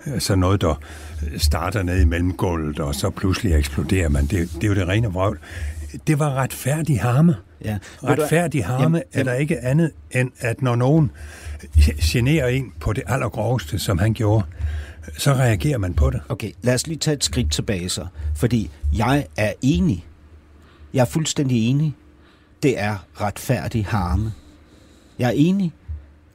[0.07, 0.79] øh, sådan noget, der
[1.37, 4.25] starter ned i mellemgulvet, og så pludselig eksploderer man.
[4.25, 5.39] Det, det er jo det rene vrøvl.
[6.07, 7.35] Det var retfærdig harme.
[7.65, 7.77] Ja.
[8.03, 11.11] Retfærdig harme Jamen, er der ikke andet, end at når nogen
[12.01, 14.45] generer en på det allergroveste, som han gjorde,
[15.17, 16.21] så reagerer man på det.
[16.29, 18.07] Okay, lad os lige tage et skridt tilbage så.
[18.35, 20.05] Fordi jeg er enig.
[20.93, 21.95] Jeg er fuldstændig enig.
[22.63, 24.33] Det er retfærdig harme.
[25.19, 25.73] Jeg er enig.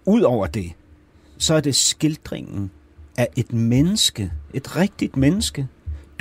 [0.05, 0.73] Udover det,
[1.39, 2.71] så er det skildringen
[3.17, 4.33] af et menneske.
[4.55, 5.69] Et rigtigt menneske.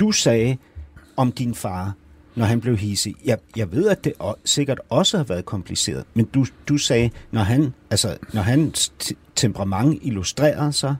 [0.00, 0.56] Du sagde
[1.16, 1.94] om din far,
[2.36, 3.14] når han blev hissig.
[3.24, 7.10] Jeg, jeg ved, at det o- sikkert også har været kompliceret, men du, du sagde,
[7.32, 8.92] når han, altså, når hans
[9.34, 10.96] temperament illustrerede sig,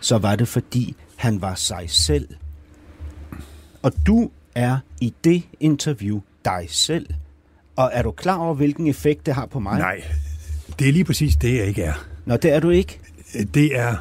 [0.00, 2.28] så var det fordi, han var sig selv.
[3.82, 7.06] Og du er i det interview dig selv.
[7.76, 9.78] Og er du klar over, hvilken effekt det har på mig?
[9.78, 10.02] Nej,
[10.78, 12.06] det er lige præcis det, jeg ikke er.
[12.24, 13.00] Nå, det er du ikke.
[13.54, 13.96] Det er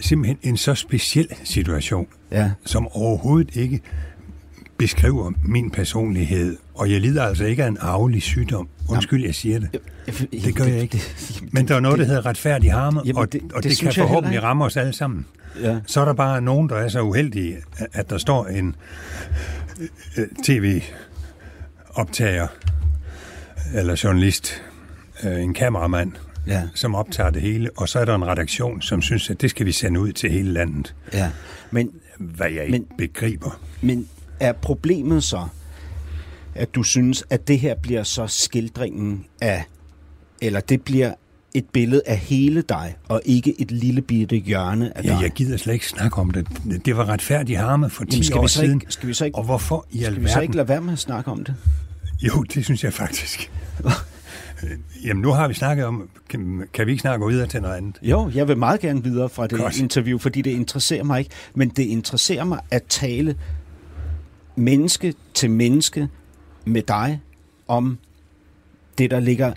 [0.00, 2.50] simpelthen en så speciel situation, Ja.
[2.64, 3.80] som overhovedet ikke
[4.78, 8.68] beskriver min personlighed, og jeg lider altså ikke af en arvelig sygdom.
[8.88, 9.68] Undskyld, jeg siger det.
[10.32, 11.00] Det gør jeg ikke.
[11.52, 14.64] Men der er noget, der hedder retfærdig harme, og og det det, kan forhåbentlig ramme
[14.64, 15.26] os alle sammen.
[15.62, 15.78] Ja.
[15.86, 17.56] Så er der bare nogen, der er så uheldige,
[17.92, 18.74] at der står en
[20.18, 22.46] øh, tv-optager
[23.74, 24.62] eller journalist,
[25.24, 26.12] øh, en kameramand,
[26.46, 26.62] Ja.
[26.74, 29.66] som optager det hele, og så er der en redaktion, som synes, at det skal
[29.66, 31.30] vi sende ud til hele landet, Ja.
[31.70, 33.60] Men, hvad jeg Men- ikke begriber.
[33.82, 34.08] men
[34.40, 35.46] er problemet så,
[36.54, 39.64] at du synes, at det her bliver så skildringen af,
[40.42, 41.14] eller det bliver
[41.54, 45.22] et billede af hele dig, og ikke et lille bitte hjørne af Ja, dig?
[45.22, 46.46] jeg gider slet ikke snakke om det.
[46.86, 48.80] Det var retfærdig harme for 10 Jamen, skal år vi så siden.
[48.80, 50.42] ikke, skal vi så ikke, Og hvorfor i skal vi så alverden?
[50.42, 51.54] ikke lade være med at snakke om det?
[52.22, 53.50] Jo, det synes jeg faktisk.
[55.04, 57.98] Jamen, nu har vi snakket om, kan, kan vi ikke snakke videre til noget andet?
[58.02, 59.78] Jo, jeg vil meget gerne videre fra det Godt.
[59.78, 61.30] interview, fordi det interesserer mig ikke.
[61.54, 63.36] Men det interesserer mig at tale
[64.56, 66.08] menneske til menneske
[66.64, 67.20] med dig
[67.68, 67.98] om
[68.98, 69.52] det, der ligger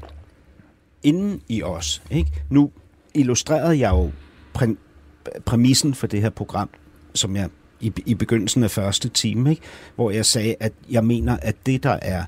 [1.04, 2.02] inden i os.
[2.12, 2.32] Ikke?
[2.50, 2.72] Nu
[3.14, 4.12] illustrerede jeg jo
[4.58, 6.70] præ- præmissen for det her program,
[7.14, 9.62] som jeg i, i begyndelsen af første time, ikke?
[9.96, 12.24] hvor jeg sagde, at jeg mener, at det, der er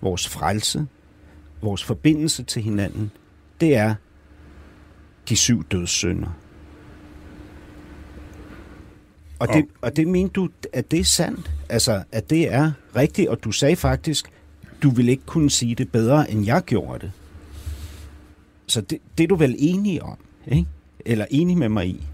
[0.00, 0.86] vores frelse,
[1.62, 3.10] vores forbindelse til hinanden,
[3.60, 3.94] det er
[5.28, 6.28] de syv dødssynder.
[9.38, 11.50] Og det, og det mener du, at det er sandt?
[11.68, 14.26] Altså, at det er rigtigt, og du sagde faktisk,
[14.82, 17.12] du ville ikke kunne sige det bedre, end jeg gjorde det.
[18.66, 20.66] Så det, det er du vel enig om, ikke?
[21.06, 22.06] Eller enig med mig i?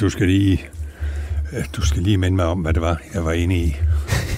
[0.00, 0.64] Du skal lige...
[1.76, 3.76] Du skal lige minde mig om, hvad det var, jeg var enig i.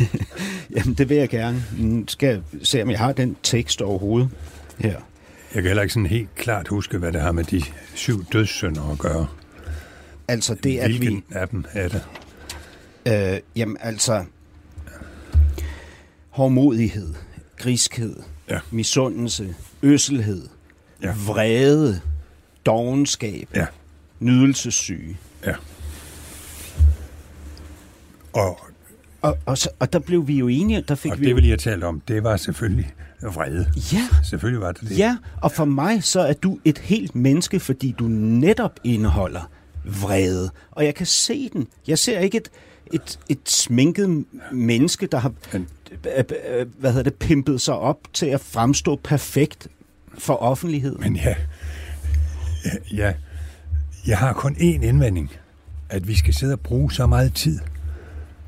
[0.77, 1.65] Jamen, det vil jeg gerne.
[1.79, 4.31] Nu skal jeg se, om jeg har den tekst overhovedet
[4.79, 5.01] her.
[5.55, 7.63] Jeg kan heller ikke sådan helt klart huske, hvad det har med de
[7.95, 9.27] syv dødssynder at gøre.
[10.29, 10.97] Altså, det at vi...
[10.97, 12.03] Hvilken af dem er det?
[13.35, 14.25] Øh, jamen altså,
[16.31, 17.15] hårdmodighed,
[17.57, 18.17] griskhed,
[18.51, 18.59] Ja.
[18.71, 20.49] misundelse, øsselhed,
[21.03, 21.15] Ja.
[21.27, 22.01] vrede,
[22.67, 23.67] dogenskab, Ja,
[24.21, 25.17] nydelsessyge.
[25.47, 25.55] ja.
[28.33, 28.59] Og,
[29.23, 31.47] Og, og, så, og der blev vi jo enige, der fik og vi det vil
[31.49, 33.67] jeg tale om, det var selvfølgelig vrede.
[33.93, 34.99] Ja, Selvfølgelig var det det.
[34.99, 39.51] ja, og for mig så er du et helt menneske, fordi du netop indeholder
[39.85, 40.51] vrede.
[40.71, 41.67] Og jeg kan se den.
[41.89, 42.51] Jeg ser ikke et,
[42.93, 45.69] et, et sminket menneske, der har Men-
[46.19, 46.25] øh,
[46.59, 49.69] øh, hvad hedder det, pimpet sig op til at fremstå perfekt
[50.19, 51.01] for offentligheden.
[51.01, 51.35] Men ja,
[52.93, 53.13] ja,
[54.07, 55.31] jeg har kun én indvending.
[55.89, 57.59] At vi skal sidde og bruge så meget tid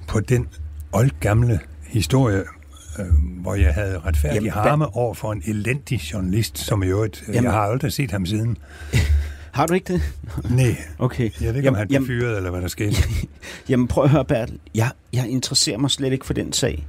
[0.08, 0.48] på den
[0.92, 2.42] oldgamle historie,
[2.98, 3.06] øh,
[3.40, 7.44] hvor jeg havde retfærdig Jamen, harme over for en elendig journalist, som i øvrigt, Jamen,
[7.44, 8.58] jeg har aldrig set ham siden.
[9.56, 10.02] Har du ikke det?
[10.50, 11.30] Nej, Okay.
[11.40, 12.96] jeg ved ikke, om han blev fyret, eller hvad der skete.
[13.68, 14.58] Jamen prøv at høre, Bertel.
[14.74, 16.86] Jeg, jeg interesserer mig slet ikke for den sag.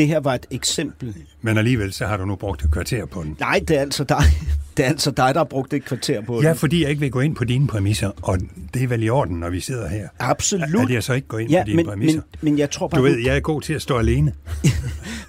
[0.00, 1.14] Det her var et eksempel.
[1.42, 3.36] Men alligevel, så har du nu brugt et kvarter på den.
[3.40, 4.22] Nej, det er altså dig.
[4.76, 6.58] Det er altså dig, der har brugt et kvarter på Ja, det.
[6.58, 8.38] fordi jeg ikke vil gå ind på dine præmisser, og
[8.74, 10.08] det er vel i orden, når vi sidder her.
[10.18, 10.82] Absolut.
[10.88, 12.20] At jeg så ikke går ind ja, på dine men, præmisser.
[12.20, 14.32] men, men jeg tror bare, Du ved, jeg er god til at stå alene.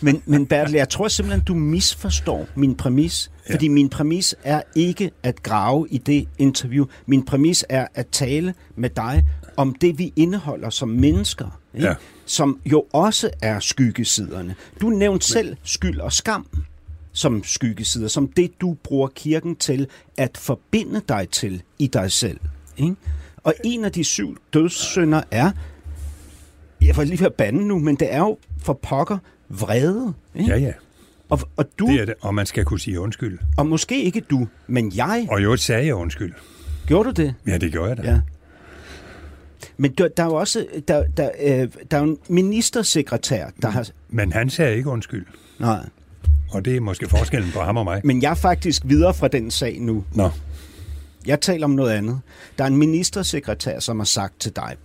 [0.03, 3.31] Men, men Bertel, jeg tror simpelthen, du misforstår min præmis.
[3.49, 3.53] Ja.
[3.53, 6.85] Fordi min præmis er ikke at grave i det interview.
[7.05, 9.23] Min præmis er at tale med dig
[9.61, 11.59] om det, vi indeholder som mennesker.
[11.73, 11.87] Ikke?
[11.87, 11.93] Ja.
[12.25, 14.55] Som jo også er skyggesiderne.
[14.81, 16.47] Du nævnte selv skyld og skam
[17.13, 22.39] som skyggesider, som det, du bruger kirken til at forbinde dig til i dig selv.
[22.77, 22.95] Ikke?
[23.43, 25.51] Og en af de syv dødssynder er,
[26.81, 29.17] jeg får lige ved at bande nu, men det er jo for pokker
[29.49, 30.13] vrede.
[30.35, 30.51] Ikke?
[30.51, 30.71] Ja, ja,
[31.29, 32.13] Og, og du, det er det.
[32.21, 33.39] Og man skal kunne sige undskyld.
[33.57, 36.33] og måske ikke du, men jeg, Og øvrigt sagde jeg undskyld.
[36.87, 37.35] gjorde du det?
[37.47, 38.03] Ja, det gjorde jeg da.
[38.11, 38.21] Ja.
[39.81, 43.87] Men der, der er jo også der, der, øh, der er en ministersekretær, der har...
[44.09, 45.25] Men han sagde ikke undskyld.
[45.59, 45.85] Nej,
[46.51, 48.01] Og det er måske forskellen på ham og mig.
[48.03, 50.03] men jeg er faktisk videre fra den sag nu.
[50.13, 50.29] Nå,
[51.25, 52.19] Jeg taler om noget andet.
[52.57, 54.75] Der er en ministersekretær, som har sagt til dig,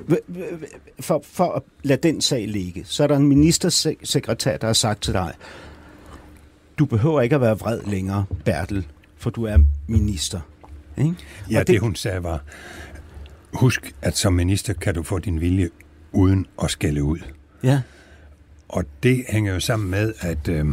[1.00, 5.02] for, for at lade den sag ligge, så er der en ministersekretær, der har sagt
[5.02, 5.32] til dig,
[6.78, 10.40] du behøver ikke at være vred længere, Bertel, for du er minister.
[10.98, 11.14] Ikke?
[11.50, 12.40] ja, Og det, det hun sagde var,
[13.56, 15.68] husk, at som minister kan du få din vilje
[16.12, 17.18] uden at skælde ud.
[17.62, 17.80] Ja,
[18.68, 20.66] Og det hænger jo sammen med, at øh,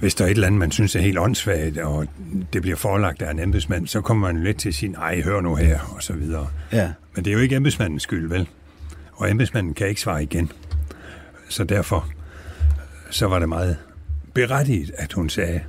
[0.00, 2.06] hvis der er et eller andet, man synes er helt åndssvagt, og
[2.52, 5.40] det bliver forelagt af en embedsmand, så kommer man lidt til at sige, nej, hør
[5.40, 6.48] nu her, og så videre.
[6.72, 6.92] ja.
[7.14, 8.48] Men det er jo ikke embedsmandens skyld, vel?
[9.12, 10.52] Og embedsmanden kan ikke svare igen.
[11.48, 12.08] Så derfor
[13.10, 13.76] så var det meget
[14.34, 15.60] berettiget, at hun sagde,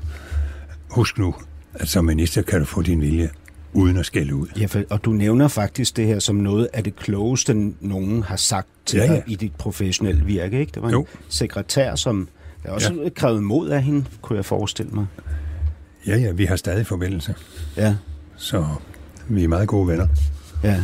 [0.90, 1.36] husk nu,
[1.74, 3.30] at som minister kan du få din vilje
[3.74, 4.48] uden at skælde ud.
[4.60, 8.36] Ja, for, og du nævner faktisk det her som noget af det klogeste, nogen har
[8.36, 10.72] sagt til Ja, ja, dig i dit professionelle virke, ikke?
[10.74, 11.06] Det var en Jo.
[11.30, 12.28] sekretær, som
[12.64, 13.10] der også ja.
[13.10, 15.06] krævede mod af hende, kunne jeg forestille mig.
[16.08, 17.36] Ja, ja, vi har stadig forbindelse,
[17.78, 17.96] Ja,
[18.36, 18.66] så
[19.30, 20.08] vi er meget gode venner.
[20.64, 20.84] ja.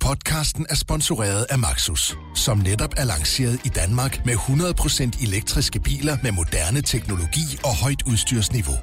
[0.00, 6.16] Podcasten er sponsoreret af Maxus, som netop er lanceret i Danmark med 100% elektriske biler
[6.22, 8.74] med moderne teknologi og højt udstyrsniveau.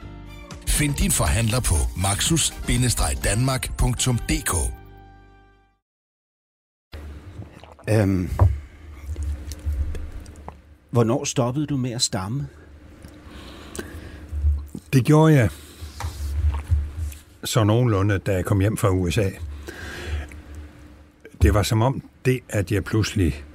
[0.67, 4.53] Find din forhandler på maxus-danmark.dk
[7.89, 8.29] Øhm,
[10.89, 12.47] hvornår stoppede du med at stamme?
[14.93, 15.49] Det gjorde jeg
[17.43, 19.29] så nogenlunde, da jeg kom hjem fra USA.
[21.41, 23.45] Det var som om det, at jeg pludselig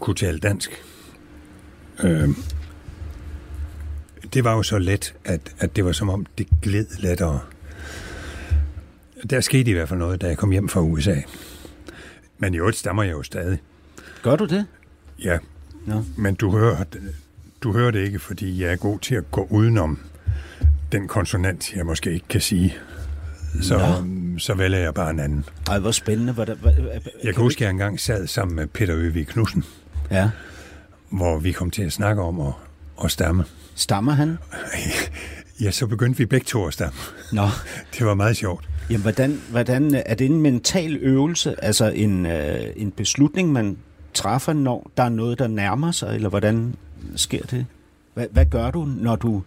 [0.00, 0.70] kunne tale dansk.
[2.02, 2.28] Øh,
[4.36, 7.40] det var jo så let, at, at det var som om det gled lettere.
[9.30, 11.14] Der skete i hvert fald noget, da jeg kom hjem fra USA.
[12.38, 13.58] Men i øvrigt stammer jeg jo stadig.
[14.22, 14.66] Gør du det?
[15.24, 15.38] Ja,
[15.86, 16.04] Nå.
[16.16, 16.84] men du hører,
[17.62, 19.98] du hører det ikke, fordi jeg er god til at gå udenom
[20.92, 22.76] den konsonant, jeg måske ikke kan sige.
[23.62, 24.04] Så,
[24.38, 25.44] så vælger jeg bare en anden.
[25.68, 26.32] Ej, hvor spændende.
[26.32, 26.72] Hvad, der, hvad,
[27.24, 29.64] Jeg kan huske, at jeg engang sad sammen med Peter Øvig Knudsen,
[30.10, 30.30] Ja.
[31.10, 32.52] hvor vi kom til at snakke om at,
[33.04, 33.44] at stamme.
[33.76, 34.38] Stammer han?
[35.60, 36.98] Ja, så begyndte vi begge to at stamme.
[37.32, 37.42] Nå.
[37.98, 38.68] Det var meget sjovt.
[38.90, 41.64] Jamen, hvordan, hvordan er det en mental øvelse?
[41.64, 43.78] Altså en, øh, en beslutning, man
[44.14, 46.14] træffer, når der er noget, der nærmer sig?
[46.14, 46.74] Eller hvordan
[47.14, 47.66] sker det?
[48.14, 49.42] Hvad, hvad gør du, når du...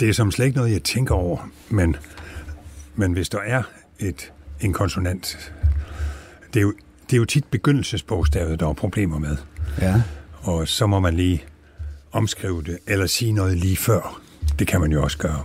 [0.00, 1.96] Det er som slet ikke noget, jeg tænker over, men,
[2.94, 3.62] men hvis der er
[3.98, 5.52] et, en konsonant,
[6.54, 6.74] det er, jo,
[7.10, 9.36] det er jo tit begyndelsesbogstavet, der er problemer med.
[9.80, 10.02] Ja.
[10.42, 11.44] Og så må man lige
[12.12, 14.20] omskrive det, eller sige noget lige før.
[14.58, 15.42] Det kan man jo også gøre.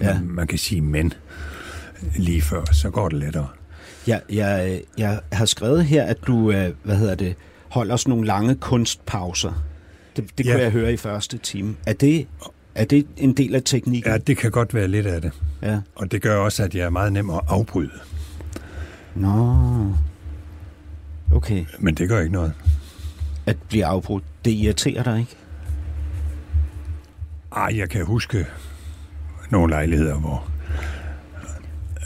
[0.00, 0.14] Ja.
[0.14, 1.12] Man, man kan sige men
[2.16, 3.48] lige før, så går det lettere.
[4.06, 7.34] Jeg, jeg, jeg har skrevet her, at du, øh, hvad hedder det,
[7.68, 9.64] holder sådan nogle lange kunstpauser.
[10.16, 10.52] Det, det Ja.
[10.52, 11.76] kunne jeg høre i første time.
[11.86, 12.26] Er det,
[12.74, 14.12] er det en del af teknikken?
[14.12, 15.32] Ja, det kan godt være lidt af det.
[15.62, 15.80] ja.
[15.94, 17.90] Og det gør også, at jeg er meget nem at afbryde.
[19.14, 19.56] Nå.
[21.32, 21.64] Okay.
[21.78, 22.52] Men det gør ikke noget.
[23.46, 25.36] At blive afbrudt, det irriterer dig ikke?
[27.56, 28.46] Ej, jeg kan huske
[29.50, 30.50] nogle lejligheder, hvor,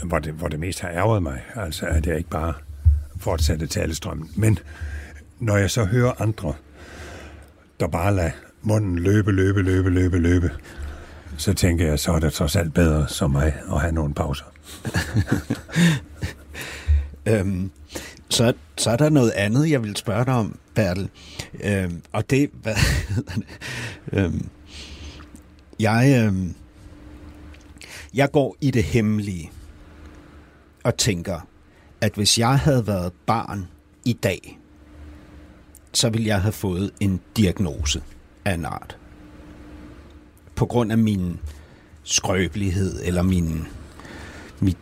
[0.03, 1.41] hvor, det, hvor det mest har ærget mig.
[1.55, 2.53] Altså, at jeg ikke bare
[3.17, 4.29] fortsatte talestrømmen.
[4.35, 4.59] Men
[5.39, 6.53] når jeg så hører andre,
[7.79, 8.31] der bare lader
[8.61, 10.51] munden løbe, løbe, løbe, løbe, løbe,
[11.37, 14.45] så tænker jeg, så er det trods alt bedre som mig at have nogle pauser.
[17.27, 17.71] Øhm,
[18.29, 21.09] så, så er der noget andet, jeg vil spørge dig om, Bertel.
[21.63, 22.75] Øhm, og det, hvad
[23.15, 23.45] hedder det?
[24.13, 24.49] Øhm,
[25.79, 26.51] jeg, øh,
[28.13, 29.51] jeg går i det hemmelige
[30.83, 31.39] og tænker,
[32.01, 33.67] at hvis jeg havde været barn
[34.05, 34.59] i dag,
[35.93, 38.01] så ville jeg have fået en diagnose
[38.45, 38.97] af en art.
[40.55, 41.39] På grund af min
[42.03, 43.67] skrøbelighed eller min,
[44.59, 44.77] mit,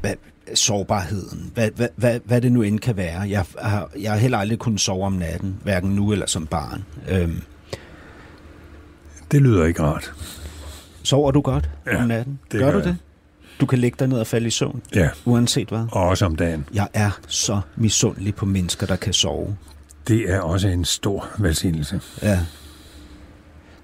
[0.00, 0.14] hvad,
[0.54, 3.20] sårbarheden, hvad, hvad, hvad, hvad det nu end kan være.
[3.20, 6.84] Jeg har, jeg har heller aldrig kunnet sove om natten, hverken nu eller som barn.
[7.08, 7.42] Øhm,
[9.34, 10.12] det lyder ikke rart.
[11.02, 12.38] sover du godt Ja, om natten?
[12.52, 12.96] det gør gør du det?
[13.60, 15.86] Du kan lægge dig ned og falde i søvn, Ja, uanset hvad.
[15.92, 16.64] og også om dagen.
[16.74, 19.56] Jeg er så misundelig på mennesker, der kan sove.
[20.08, 22.00] Det er også en stor velsignelse.
[22.22, 22.40] Ja.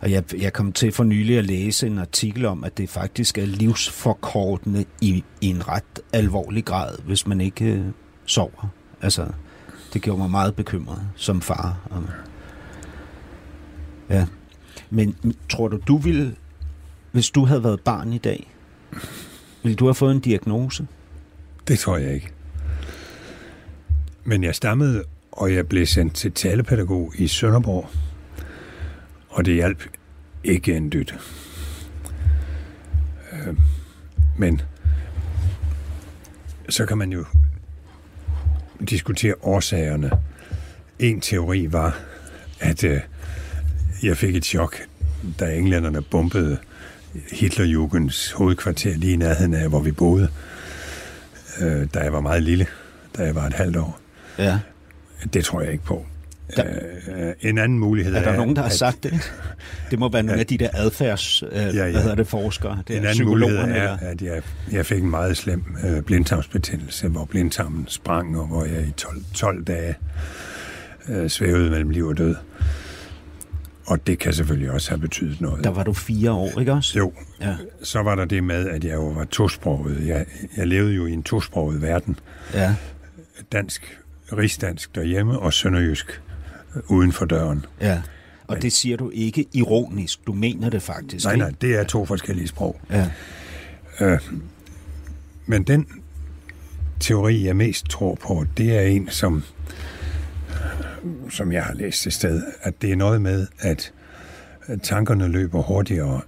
[0.01, 3.39] Og jeg, jeg kom til for nylig at læse en artikel om, at det faktisk
[3.39, 7.85] er livsforkortende i, i en ret alvorlig grad, hvis man ikke øh,
[8.27, 8.69] sover.
[9.03, 9.27] Altså,
[9.95, 11.77] det gjorde mig meget bekymret som far.
[11.91, 12.03] Og,
[14.11, 14.27] ja.
[14.91, 15.17] Men
[15.49, 16.35] tror du, du ville,
[17.13, 18.53] hvis du havde været barn i dag,
[19.63, 20.87] ville du have fået en diagnose?
[21.69, 22.31] Det tror jeg ikke.
[24.25, 27.89] Men jeg stammede, og jeg blev sendt til talepædagog i Sønderborg.
[29.29, 29.83] Og det hjalp
[30.45, 31.15] ikke en dyt.
[33.33, 33.57] Øh,
[34.39, 34.61] Men
[36.69, 37.25] så kan man jo
[38.91, 40.11] diskutere årsagerne.
[40.99, 41.99] En teori var,
[42.61, 43.01] at øh,
[44.03, 44.77] jeg fik et chok,
[45.41, 46.57] da englænderne bombede
[47.33, 50.29] Hitlerjugends hovedkvarter lige i nærheden af, hvor vi boede
[51.61, 52.67] øh, da jeg var meget lille,
[53.19, 54.01] da jeg var et halvt år.
[54.39, 54.59] Ja.
[55.33, 56.07] Det tror jeg ikke på.
[56.57, 56.65] Der-
[57.17, 59.33] Øh, en anden mulighed Er der nogen, der har at- sagt det?
[59.91, 61.91] Det må være nogle af de der adfærds, øh, ja, ja.
[61.91, 62.83] hvad hedder det, forskere.
[62.89, 63.97] Det En er anden mulighed er, eller?
[64.01, 68.83] at jeg, jeg fik en meget slem øh, blindtarmsbetændelse, hvor blindtarmen sprang, og hvor jeg
[68.89, 69.95] i 12, 12 dage
[71.09, 72.35] øh, svævede mellem liv og død.
[73.91, 75.65] Og det kan selvfølgelig også have betydet noget.
[75.65, 76.99] Der var du fire år, ikke også?
[76.99, 77.57] Jo, Ja.
[77.83, 80.07] så var der det med, at jeg jo var tosproget.
[80.07, 80.27] Jeg,
[80.57, 82.19] jeg levede jo i en tosproget verden.
[82.55, 82.75] ja.
[83.53, 83.99] Dansk,
[84.33, 86.21] rigsdansk derhjemme og sønderjysk
[86.77, 87.65] øh, uden for døren.
[87.81, 88.03] ja.
[88.47, 90.19] Og det siger du ikke ironisk.
[90.27, 91.45] Du mener det faktisk, Nej, ikke?
[91.45, 92.81] nej, det er to forskellige sprog.
[92.91, 93.09] Ja.
[95.47, 95.87] Men den
[97.01, 99.43] teori, jeg mest tror på, det er en, som,
[101.31, 103.93] som jeg har læst et sted, at det er noget med, at
[104.83, 106.21] tankerne løber hurtigere,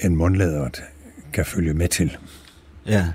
[0.00, 0.82] end mundladeret
[1.32, 2.16] kan følge med til.
[2.86, 3.06] Ja,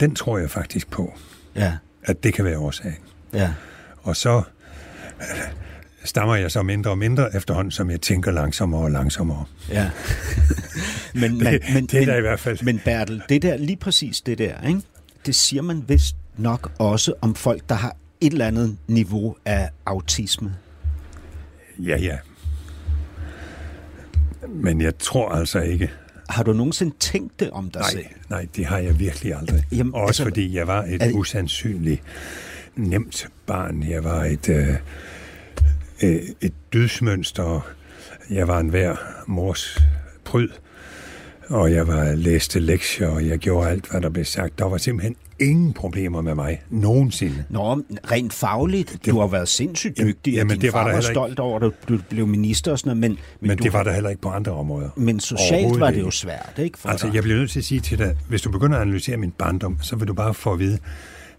[0.00, 1.14] Den tror jeg faktisk på,
[1.56, 2.96] ja, at det kan være årsagen.
[3.32, 3.52] ja.
[4.02, 4.42] Og så
[5.20, 5.24] øh,
[6.04, 9.44] stammer jeg så mindre og mindre efterhånden, som jeg tænker langsommere og langsommere.
[9.70, 9.90] Ja.
[11.14, 12.58] men, Det- det er der i hvert fald.
[12.64, 14.80] Men Bertel, det der, lige præcis det der, ikke?
[15.26, 17.96] det siger man vist nok også om folk, der har
[18.26, 20.56] et eller andet niveau af autisme.
[21.78, 22.18] Ja, ja.
[24.48, 25.90] Men jeg tror altså ikke.
[26.28, 28.04] Har du nogensinde tænkt det om dig selv?
[28.04, 29.64] Nej, nej, det har jeg virkelig aldrig.
[29.72, 32.02] Jamen, Også altså, fordi jeg var et er usandsynligt
[32.76, 33.82] nemt barn.
[33.88, 34.68] Jeg var et, øh,
[36.02, 37.68] øh, et dydsmønster.
[38.30, 38.96] Jeg var en hver
[39.26, 39.78] mors
[40.24, 40.48] pryd.
[41.48, 44.58] Og jeg var læste lektier, og jeg gjorde alt, hvad der blev sagt.
[44.58, 46.62] Der var simpelthen ingen problemer med mig.
[46.70, 47.44] Nogensinde.
[47.48, 47.74] Nå,
[48.12, 51.04] rent fagligt, du har været sindssygt dygtig, jamen, og din det var far var ikke.
[51.06, 53.10] stolt over, at du blev minister og sådan noget, men,
[53.40, 54.90] men, Men du det var der heller ikke på andre områder.
[54.96, 56.78] men socialt var det jo svært, ikke?
[56.78, 57.14] For Altså, dig?
[57.14, 59.78] jeg bliver nødt til at sige til dig, hvis du begynder at analysere min barndom,
[59.82, 60.78] så vil du bare få at vide,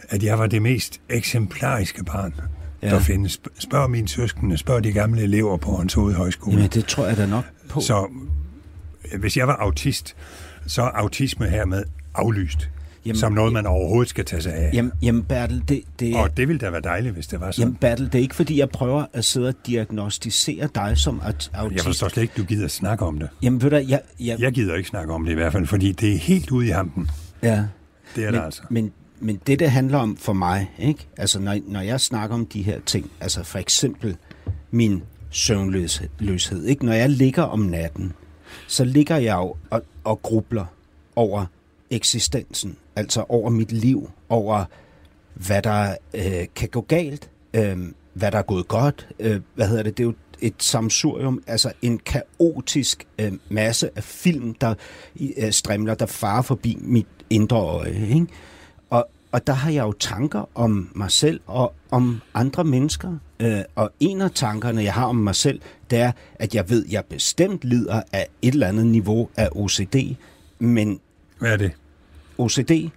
[0.09, 2.33] at jeg var det mest eksemplariske barn,
[2.81, 2.89] Ja.
[2.89, 3.41] der findes.
[3.59, 6.55] Spørg mine søskende, spørg de gamle elever på Hans Hoved Højskole.
[6.57, 7.81] Jamen, det tror jeg da nok på.
[7.81, 8.07] Så
[9.19, 10.15] hvis jeg var autist,
[10.67, 11.83] så er autisme hermed
[12.15, 12.69] aflyst.
[13.05, 14.71] Jamen, som noget, man overhovedet skal tage sig af.
[14.73, 17.61] Jamen, jamen Bertel, det, det, Og det ville da være dejligt, hvis det var sådan.
[17.63, 21.49] jamen, Bertel, det er ikke fordi, jeg prøver at sidde og diagnostisere dig som aut-
[21.53, 21.75] autist.
[21.77, 23.29] jeg forstår slet ikke, du gider snakke om det.
[23.41, 25.91] Jamen, ved du, jeg, jeg, Jeg gider ikke snakke om det i hvert fald, fordi
[25.91, 27.09] det er helt ude i hampen.
[27.43, 27.63] ja.
[28.15, 28.61] Det er men, det altså.
[28.69, 31.07] Men, men det, det handler om for mig, ikke?
[31.17, 34.17] Altså, når, når jeg snakker om de her ting, altså for eksempel
[34.71, 36.85] min søvnløshed, ikke?
[36.85, 38.13] Når jeg ligger om natten,
[38.67, 40.65] så ligger jeg jo og, og grubler
[41.15, 41.45] over
[41.89, 44.65] eksistensen, altså over mit liv, over
[45.33, 47.77] hvad der øh, kan gå galt, øh,
[48.13, 51.71] hvad der er gået godt, øh, hvad hedder det, det er jo et samsurium, altså
[51.81, 54.75] en kaotisk øh, masse af film, der
[55.37, 58.07] øh, strimler, der farer forbi mit indre øje.
[58.13, 58.27] Ikke?
[58.89, 63.17] Og, og der har jeg jo tanker om mig selv og om andre mennesker.
[63.39, 66.85] Øh, og en af tankerne, jeg har om mig selv, det er, at jeg ved,
[66.85, 70.15] at jeg bestemt lider af et eller andet niveau af OCD,
[70.59, 70.99] men
[71.39, 71.71] Hvad er det?
[72.37, 72.89] OCD.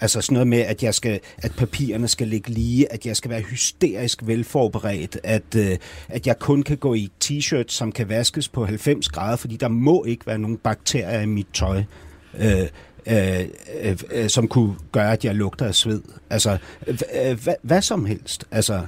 [0.00, 3.30] Altså sådan noget med, at, jeg skal, at papirerne skal ligge lige, at jeg skal
[3.30, 5.78] være hysterisk velforberedt, at, øh,
[6.08, 9.68] at jeg kun kan gå i t-shirt, som kan vaskes på 90 grader, fordi der
[9.68, 11.82] må ikke være nogen bakterier i mit tøj,
[12.38, 12.66] øh,
[13.06, 13.40] øh,
[13.82, 16.02] øh, øh, som kunne gøre, at jeg lugter af sved.
[16.30, 18.44] Altså, øh, øh, hvad, som helst.
[18.50, 18.86] Altså,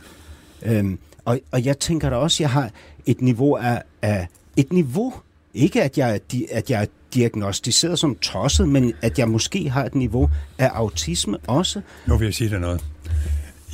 [0.62, 0.84] øh,
[1.24, 2.70] og, og jeg tænker da også, at jeg har
[3.06, 5.14] et niveau af, af et niveau,
[5.54, 9.94] ikke at jeg, at jeg er diagnostiseret som tosset, men at jeg måske har et
[9.94, 11.80] niveau af autisme også.
[12.06, 12.84] Nu vil jeg sige dig noget.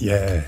[0.03, 0.41] Jeg er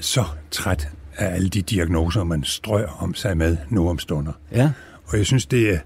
[0.00, 4.32] så træt af alle de diagnoser, man strøger om sig med nu om stunder.
[4.52, 4.70] Ja.
[5.06, 5.78] Og jeg synes, det er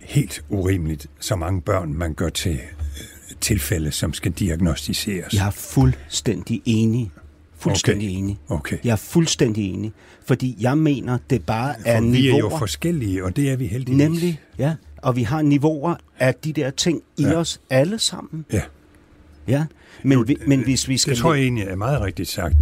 [0.00, 5.34] helt urimeligt, så mange børn man gør til øh, tilfælde, som skal diagnostiseres.
[5.34, 7.10] Jeg er fuldstændig enig.
[7.58, 8.18] Fuldstændig Okay.
[8.18, 8.38] enig.
[8.48, 8.76] Okay.
[8.84, 9.92] Jeg er fuldstændig enig.
[10.26, 12.38] Fordi jeg mener, det bare er For vi er niveauer.
[12.52, 13.98] jo forskellige, og det er vi heldigvis.
[13.98, 14.74] Nemlig, ja.
[15.02, 17.34] Og vi har niveauer af de der ting i Ja.
[17.34, 18.44] os alle sammen.
[18.52, 18.62] Ja,
[19.48, 19.66] Ja.
[20.02, 21.10] Men, Jo, vi, men hvis vi skal...
[21.14, 22.54] det tror jeg egentlig er meget rigtigt sagt,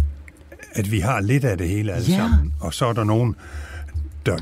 [0.73, 2.15] at vi har lidt af det hele alle Ja.
[2.17, 2.53] sammen.
[2.61, 3.35] Og så er der nogen,
[4.25, 4.37] der,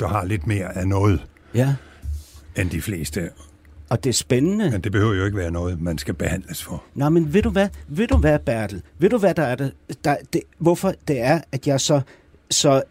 [0.00, 1.74] der har lidt mere af noget Ja.
[2.56, 3.30] end de fleste.
[3.88, 4.70] Og det er spændende.
[4.70, 6.82] Men det behøver jo ikke være noget, man skal behandles for.
[6.94, 8.82] Nå, men ved du hvad, ved du hvad, Bertel?
[8.98, 9.72] Ved du hvad, der er det,
[10.04, 12.00] der, det hvorfor det er, at jeg så,
[12.50, 12.82] så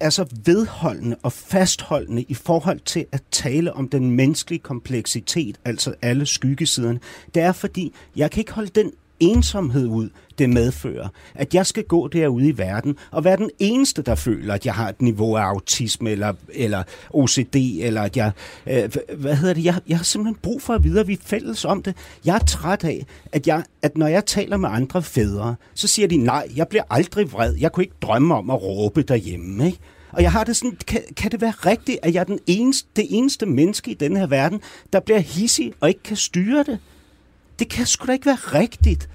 [0.00, 5.94] er så vedholdende og fastholdende i forhold til at tale om den menneskelige kompleksitet, altså
[6.02, 7.00] alle skyggesiderne.
[7.34, 10.08] Det er fordi, jeg kan ikke holde den ensomhed ud,
[10.38, 11.08] det medfører.
[11.34, 14.74] At jeg skal gå derude i verden og være den eneste, der føler, at jeg
[14.74, 18.32] har et niveau af autisme eller, eller OCD, eller at jeg,
[18.66, 21.16] øh, hvad hedder det, jeg, jeg har simpelthen brug for at vide, at vi er
[21.24, 21.96] fælles om det.
[22.24, 26.08] Jeg er træt af, at, jeg, at når jeg taler med andre fædre, så siger
[26.08, 27.54] de, nej, jeg bliver aldrig vred.
[27.60, 29.78] Jeg kunne ikke drømme om at råbe derhjemme, ikke?
[30.12, 32.88] Og jeg har det sådan, kan, kan det være rigtigt, at jeg er den eneste,
[32.96, 34.60] det eneste menneske i den her verden,
[34.92, 36.78] der bliver hissig og ikke kan styre det?
[37.58, 39.08] Det kan sgu da ikke være rigtigt.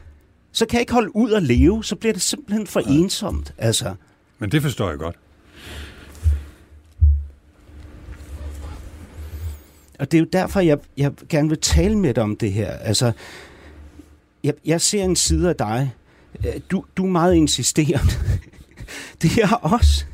[0.58, 3.54] Så kan jeg ikke holde ud og leve, så bliver det simpelthen for ensomt.
[3.58, 3.96] Altså,
[4.40, 5.16] Men det forstår jeg godt.
[10.00, 12.72] og det er jo derfor, jeg, jeg gerne vil tale med dig om det her.
[12.72, 13.12] Altså,
[14.44, 15.94] jeg, jeg ser en side af dig.
[16.46, 18.14] Øh, Du, du er meget insisterende.
[19.22, 20.06] Det er også.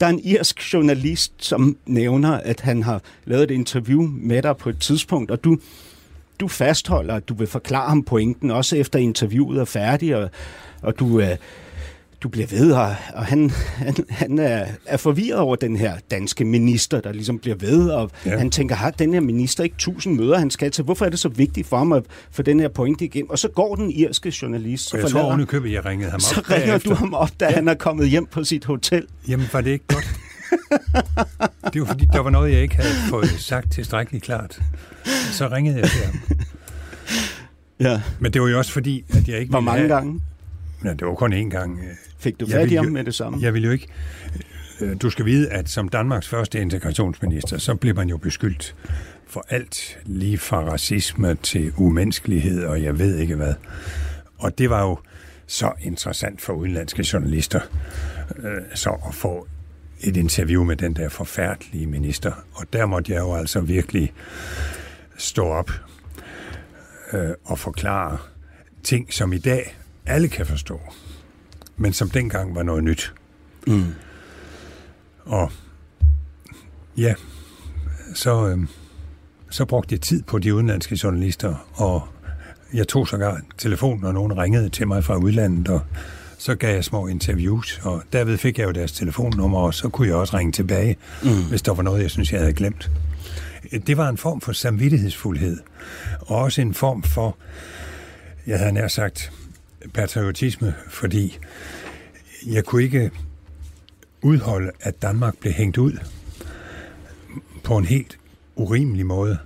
[0.00, 4.56] Der er en irsk journalist, som nævner, at han har lavet et interview med dig
[4.56, 5.58] på et tidspunkt, og du,
[6.40, 10.30] du fastholder, at du vil forklare ham pointen, også efter interviewet er færdigt, og,
[10.82, 11.36] og du, øh,
[12.22, 16.44] du bliver ved, og, og han, han, han er, er forvirret over den her danske
[16.44, 18.38] minister, der ligesom bliver ved, og ja.
[18.38, 20.84] han tænker, har den her minister ikke tusind møder, han skal til?
[20.84, 23.30] Hvorfor er det så vigtigt for ham at få den her pointe igennem?
[23.30, 24.88] Og så går den irske journalist.
[24.88, 26.20] Så jeg tror ovenikøbet, jeg ringede ham op.
[26.20, 26.90] Så ringer bagefter.
[26.90, 27.54] du ham op, da ja.
[27.54, 29.06] han er kommet hjem på sit hotel.
[29.28, 30.14] Jamen, var det ikke godt?
[31.72, 34.60] det var fordi, der var noget, jeg ikke havde fået sagt tilstrækkeligt klart.
[35.32, 36.20] Så ringede jeg til ham.
[37.80, 38.02] Ja.
[38.20, 39.88] Men det var jo også fordi, at jeg ikke Hvor ville mange have...
[39.94, 40.20] gange
[40.84, 41.80] Ja, det var kun én gang.
[42.18, 43.38] fik du fat i ville ham med det samme?
[43.42, 43.86] Jeg vil jo ikke...
[44.80, 48.74] øh, Du skal vide, at som Danmarks første integrationsminister, så blev man jo beskyldt
[49.26, 53.54] for alt, lige fra racisme til umenneskelighed, og jeg ved ikke hvad.
[54.38, 54.98] Og det var jo
[55.46, 57.60] så interessant for udenlandske journalister,
[58.36, 59.46] øh, så at få
[60.06, 62.32] et interview med den der forfærdelige minister.
[62.52, 64.12] Og der måtte jeg jo altså virkelig
[65.16, 65.70] stå op
[67.12, 68.18] øh, og forklare
[68.82, 69.76] ting, som i dag
[70.06, 70.80] alle kan forstå,
[71.76, 73.14] men som dengang var noget nyt.
[73.66, 73.84] Mm.
[75.24, 75.52] Og
[76.96, 77.14] ja,
[78.14, 78.58] så, øh,
[79.50, 82.08] så brugte jeg tid på de udenlandske journalister, og
[82.74, 85.80] jeg tog sågar telefonen, når nogen ringede til mig fra udlandet, og
[86.46, 90.08] så gav jeg små interviews, og derved fik jeg jo deres telefonnummer, og så kunne
[90.08, 91.48] jeg også ringe tilbage, mm.
[91.48, 92.90] hvis der var noget, jeg synes, jeg havde glemt.
[93.86, 95.58] Det var en form for samvittighedsfuldhed,
[96.20, 97.36] og også en form for,
[98.46, 99.32] jeg havde nær sagt,
[99.94, 101.38] patriotisme, fordi
[102.46, 103.10] jeg kunne ikke
[104.22, 105.98] udholde, at Danmark blev hængt ud
[107.64, 108.18] på en helt
[108.56, 109.38] urimelig måde.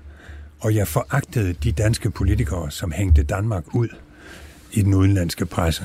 [0.60, 3.88] Og jeg foragtede de danske politikere, som hængte Danmark ud
[4.72, 5.84] i den udenlandske presse.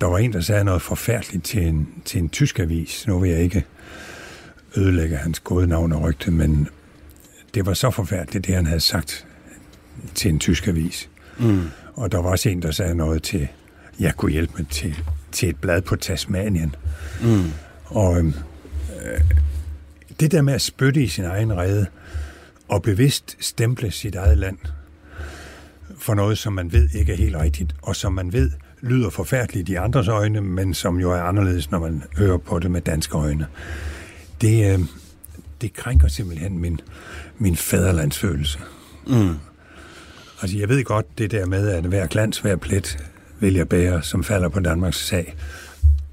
[0.00, 3.06] Der var en, der sagde noget forfærdeligt til en, til en tysk avis.
[3.06, 3.64] Nu vil jeg ikke
[4.76, 6.68] ødelægge hans gode navn og rygte, men
[7.54, 9.26] det var så forfærdeligt, det han havde sagt
[10.14, 11.08] til en tysk avis.
[11.38, 11.62] Mm.
[11.94, 13.48] Og der var også en, der sagde noget til,
[14.00, 14.96] jeg kunne hjælpe med til,
[15.32, 16.74] til et blad på Tasmanien.
[17.22, 17.50] Mm.
[17.84, 19.20] Og øh,
[20.20, 21.86] det der med at spytte i sin egen rede,
[22.68, 24.58] og bevidst stemple sit eget land
[25.98, 28.50] for noget, som man ved ikke er helt rigtigt, og som man ved
[28.82, 32.70] lyder forfærdeligt i andres øjne, men som jo er anderledes, når man hører på det
[32.70, 33.46] med danske øjne.
[34.40, 34.80] Det, øh,
[35.60, 36.80] det krænker simpelthen min,
[37.38, 38.58] min fæderlandsfølelse.
[39.06, 39.34] Mm.
[40.42, 42.98] Altså, jeg ved godt det der med, at hver glans, hver plet
[43.40, 45.36] vil jeg bære, som falder på Danmarks sag.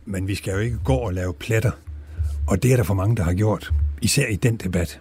[0.06, 1.72] Men vi skal jo ikke gå og lave pletter.
[2.48, 3.72] Og det er der for mange, der har gjort.
[4.02, 5.00] Især i den debat.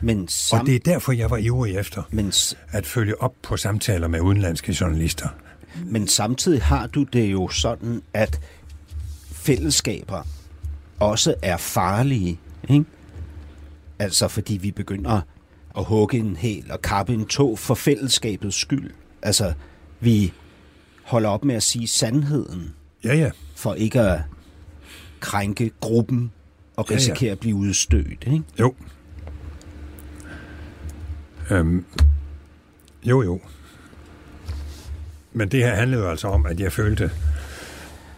[0.00, 2.32] Men, sam- Og det er derfor, jeg var ivrig efter men,
[2.70, 5.28] at følge op på samtaler med udenlandske journalister.
[5.86, 8.40] Men samtidig har du det jo sådan, at
[9.32, 10.22] fællesskaber
[11.00, 12.40] også er farlige.
[12.68, 12.84] Ikke?
[13.98, 15.20] Altså fordi vi begynder
[15.76, 18.90] at hugge en hæl og kappe en tog for fællesskabets skyld.
[19.22, 19.52] Altså
[20.00, 20.32] vi
[21.04, 23.30] holder op med at sige sandheden Ja, ja.
[23.56, 24.20] for ikke at
[25.20, 26.32] krænke gruppen
[26.76, 26.96] og Ja, ja.
[26.96, 28.24] risikere at blive udstødt.
[28.26, 28.42] Ikke?
[28.60, 28.74] Jo.
[31.50, 31.84] Øhm,
[33.04, 33.40] jo, jo.
[35.32, 37.10] Men det her handlede jo altså om, at jeg følte,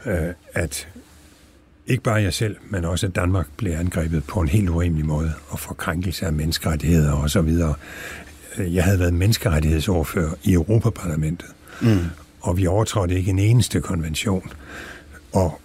[0.06, 0.88] øh, at
[1.86, 5.58] ikke bare jeg selv, men også Danmark blev angrebet på en helt urimelig måde, og
[5.58, 7.74] for krænkelse af menneskerettigheder og så videre.
[8.58, 11.48] Jeg havde været menneskerettighedsordfører i Europaparlamentet,
[11.82, 11.98] Mm.
[12.40, 14.50] og vi overtrådte ikke en eneste konvention.
[15.32, 15.60] Og,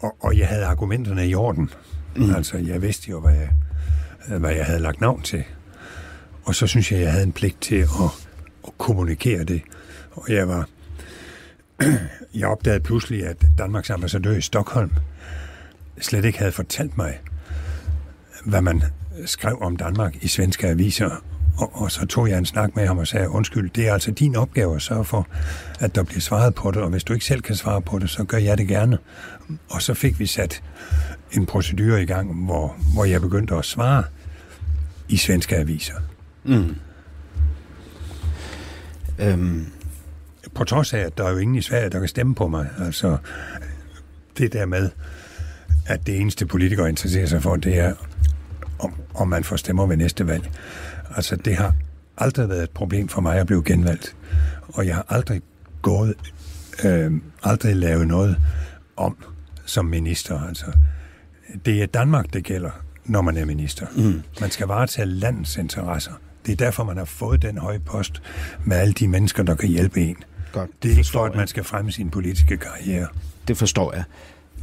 [0.00, 1.70] og, og jeg havde argumenterne i orden.
[2.16, 2.34] Mm.
[2.34, 3.48] Altså, jeg vidste jo, hvad jeg,
[4.38, 5.44] hvad jeg havde lagt navn til.
[6.44, 7.88] Og så synes jeg, jeg havde en pligt til at,
[8.66, 9.62] at kommunikere det.
[10.16, 10.68] Og jeg var...
[12.34, 14.90] Jeg opdagede pludselig, at Danmarks ambassadør i Stockholm
[16.00, 17.20] slet ikke havde fortalt mig,
[18.44, 18.82] hvad man
[19.26, 21.10] skrev om Danmark i svenske aviser.
[21.58, 24.10] Og, og så tog jeg en snak med ham og sagde, undskyld, det er altså
[24.10, 25.26] din opgave at sørge for,
[25.80, 28.10] at der bliver svaret på det, og hvis du ikke selv kan svare på det,
[28.10, 28.98] så gør jeg det gerne.
[29.70, 30.62] Og så fik vi sat
[31.32, 34.04] en procedure i gang, hvor, hvor jeg begyndte at svare
[35.08, 35.94] i svenske aviser.
[36.44, 36.76] Mm.
[39.18, 39.66] Øhm,
[40.56, 42.68] på trods af, at der er jo ingen i Sverige, der kan stemme på mig.
[42.78, 43.16] Altså,
[44.38, 44.90] det der med,
[45.86, 47.94] at det eneste politikere interesserer sig for, det er,
[48.78, 50.50] om, om man får stemmer ved næste valg.
[51.16, 51.74] Altså, det har
[52.18, 54.16] aldrig været et problem for mig at blive genvalgt.
[54.68, 55.42] Og jeg har aldrig
[55.82, 56.14] gået,
[56.84, 58.36] øh, aldrig lavet noget
[58.96, 59.16] om
[59.64, 60.40] som minister.
[60.48, 60.66] Altså,
[61.64, 62.70] det er Danmark, det gælder,
[63.04, 63.86] når man er minister.
[63.96, 64.22] Mm.
[64.40, 66.12] Man skal varetage landets interesser.
[66.46, 68.22] Det er derfor, man har fået den høje post
[68.64, 70.16] med alle de mennesker, der kan hjælpe en.
[70.60, 73.06] Godt, Det er ikke for, at man skal fremme sin politiske karriere.
[73.48, 74.04] Det forstår jeg.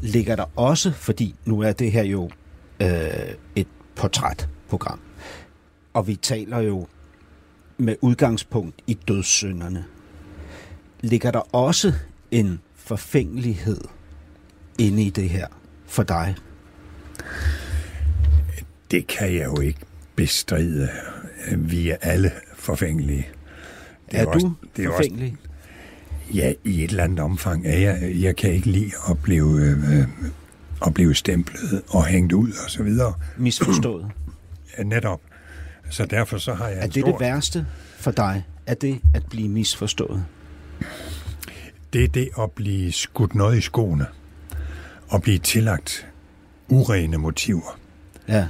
[0.01, 2.29] Ligger der også, fordi nu er det her jo
[2.81, 2.89] øh,
[3.55, 4.99] et portrætprogram,
[5.93, 6.87] og vi taler jo
[7.77, 9.85] med udgangspunkt i dødssynderne,
[11.01, 11.93] ligger der også
[12.31, 13.81] en forfængelighed
[14.79, 15.47] inde i det her
[15.85, 16.35] for dig?
[18.91, 19.79] Det kan jeg jo ikke
[20.15, 20.89] bestride.
[21.57, 23.27] Vi er alle forfængelige.
[24.11, 25.37] Det er, er du også, det er forfængelig?
[25.41, 25.52] Også,
[26.33, 28.11] ja, i et eller andet omfang er jeg.
[28.21, 30.07] Jeg kan ikke lide at blive, øh,
[30.85, 33.13] at blive stemplet og hængt ud og så videre.
[33.37, 34.07] Misforstået?
[34.77, 35.21] Ja, netop.
[35.89, 37.11] Så derfor så har jeg Er det stor...
[37.11, 37.65] det værste
[37.97, 38.43] for dig?
[38.67, 40.25] Er det at blive misforstået?
[41.93, 44.05] Det er det at blive skudt noget i skoene.
[45.07, 46.07] Og blive tillagt
[46.69, 47.79] urene motiver.
[48.27, 48.47] Ja.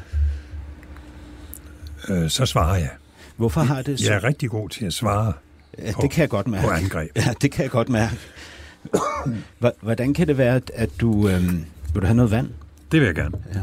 [2.10, 2.90] Øh, så svarer jeg.
[3.38, 4.06] Hvorfor har det så?
[4.10, 5.34] Jeg er rigtig god til at svare
[5.78, 6.68] ja, på, det kan jeg godt mærke.
[6.68, 7.10] på angreb.
[7.16, 8.16] Ja, det kan jeg godt mærke.
[9.82, 11.28] Hvordan kan det være, at du...
[11.28, 12.50] Øhm, vil du have noget vand?
[12.92, 13.38] Det vil jeg gerne.
[13.56, 13.62] Ja.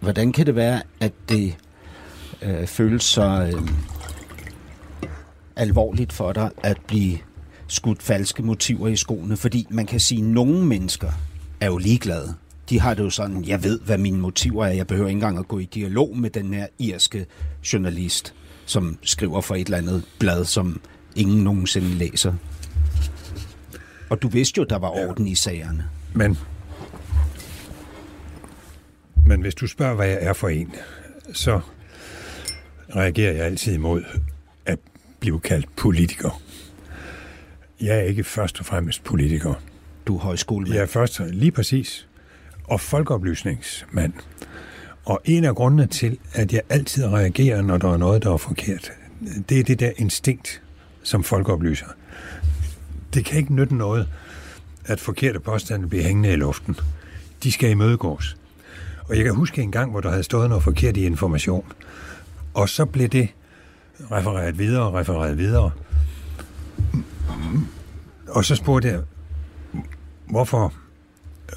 [0.00, 1.56] Hvordan kan det være, at det
[2.42, 3.68] øh, føles så øh,
[5.56, 7.18] alvorligt for dig at blive
[7.66, 9.36] skudt falske motiver i skoene?
[9.36, 11.10] Fordi man kan sige, at nogle mennesker
[11.60, 12.34] er jo ligeglade.
[12.68, 14.72] De har det jo sådan, jeg ved, hvad mine motiver er.
[14.72, 17.26] Jeg behøver ikke engang at gå i dialog med den her irske
[17.72, 18.34] journalist,
[18.66, 20.80] som skriver for et eller andet blad, som
[21.16, 22.34] ingen nogensinde læser.
[24.10, 25.32] Og du vidste jo, der var orden ja.
[25.32, 25.84] i sagerne.
[26.14, 26.38] Men,
[29.26, 30.74] men hvis du spørger, hvad jeg er for en,
[31.32, 31.60] så
[32.96, 34.04] reagerer jeg altid imod
[34.66, 34.78] at
[35.20, 36.42] blive kaldt politiker.
[37.80, 39.54] Jeg er ikke først og fremmest politiker.
[40.06, 40.74] Du er højskolemand.
[40.74, 42.05] Jeg er først lige præcis.
[42.68, 44.12] Og folkeoplysningsmand.
[45.04, 48.36] Og en af grundene til, at jeg altid reagerer, når der er noget, der er
[48.36, 48.92] forkert,
[49.48, 50.62] det er det der instinkt,
[51.02, 51.86] som folkeoplyser.
[53.14, 54.08] Det kan ikke nytte noget,
[54.84, 56.76] at forkerte påstande bliver hængende i luften.
[57.42, 58.36] De skal imødegås.
[59.08, 61.72] Og jeg kan huske en gang, hvor der havde stået noget forkert i information.
[62.54, 63.28] Og så blev det
[64.10, 65.70] refereret videre, refereret videre.
[68.28, 69.00] Og så spurgte jeg,
[70.30, 70.72] hvorfor,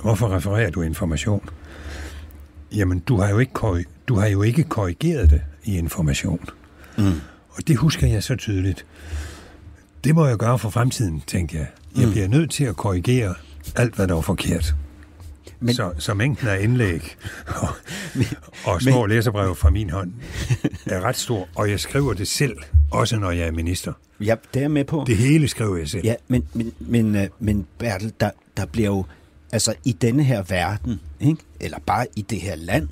[0.01, 1.49] hvorfor refererer du information?
[2.71, 6.45] Jamen, du har jo ikke, du har jo ikke korrigeret det i information.
[6.97, 7.21] Mm.
[7.49, 8.85] Og det husker jeg så tydeligt.
[10.03, 11.67] Det må jeg gøre for fremtiden, tænkte jeg.
[11.97, 12.11] Jeg mm.
[12.11, 13.35] bliver nødt til at korrigere
[13.75, 14.75] alt, hvad der var forkert.
[15.59, 17.15] Men, så, så mængden af indlæg
[17.47, 17.67] og,
[18.65, 20.13] og små men, læserbrev fra min hånd
[20.85, 22.57] er ret stor, og jeg skriver det selv,
[22.91, 23.93] også når jeg er minister.
[24.19, 25.03] Ja, det er jeg med på.
[25.07, 26.05] Det hele skriver jeg selv.
[26.05, 29.05] Ja, men, men, men, øh, men Bertel, der, der bliver jo,
[29.51, 31.41] altså i denne her verden, ikke?
[31.59, 32.89] eller bare i det her land,